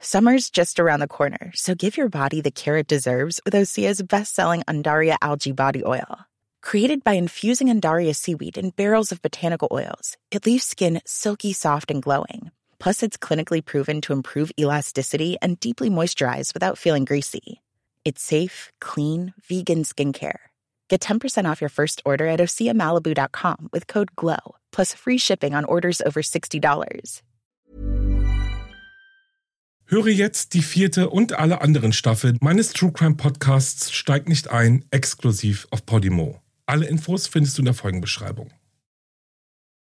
Summer's 0.00 0.48
just 0.48 0.80
around 0.80 1.00
the 1.00 1.06
corner, 1.06 1.52
so 1.54 1.74
give 1.74 1.98
your 1.98 2.08
body 2.08 2.40
the 2.40 2.50
care 2.50 2.78
it 2.78 2.86
deserves 2.86 3.42
with 3.44 3.52
Osea's 3.52 4.00
best-selling 4.00 4.62
Undaria 4.62 5.16
algae 5.20 5.52
body 5.52 5.84
oil. 5.84 6.27
Created 6.62 7.02
by 7.02 7.12
infusing 7.12 7.68
Undaria 7.68 8.14
seaweed 8.14 8.58
in 8.58 8.70
barrels 8.70 9.12
of 9.12 9.22
botanical 9.22 9.68
oils, 9.70 10.16
it 10.30 10.44
leaves 10.44 10.64
skin 10.64 11.00
silky 11.06 11.52
soft 11.52 11.90
and 11.90 12.02
glowing. 12.02 12.50
Plus, 12.78 13.02
it's 13.02 13.16
clinically 13.16 13.64
proven 13.64 14.00
to 14.02 14.12
improve 14.12 14.52
elasticity 14.58 15.36
and 15.40 15.58
deeply 15.60 15.90
moisturize 15.90 16.54
without 16.54 16.78
feeling 16.78 17.04
greasy. 17.04 17.60
It's 18.04 18.22
safe, 18.22 18.72
clean, 18.80 19.34
vegan 19.48 19.84
skincare. 19.84 20.38
Get 20.88 21.00
10% 21.00 21.50
off 21.50 21.60
your 21.60 21.70
first 21.70 22.02
order 22.04 22.26
at 22.26 22.40
OseaMalibu.com 22.40 23.68
with 23.72 23.86
code 23.86 24.14
GLOW, 24.16 24.56
plus 24.72 24.94
free 24.94 25.18
shipping 25.18 25.54
on 25.54 25.64
orders 25.64 26.00
over 26.04 26.22
$60. 26.22 27.22
Höre 29.90 30.08
jetzt 30.08 30.52
die 30.52 30.62
vierte 30.62 31.08
und 31.08 31.32
alle 31.32 31.62
anderen 31.62 31.94
Staffeln 31.94 32.36
meines 32.42 32.74
True 32.74 32.92
Crime 32.92 33.14
Podcasts 33.14 33.90
Steigt 33.90 34.28
nicht 34.28 34.50
ein, 34.50 34.84
exklusiv 34.90 35.66
auf 35.70 35.86
Podimo. 35.86 36.42
Alle 36.68 36.84
Infos 36.84 37.26
findest 37.26 37.56
du 37.56 37.62
in 37.62 37.64
der 37.64 37.72
Folgenbeschreibung. 37.72 38.50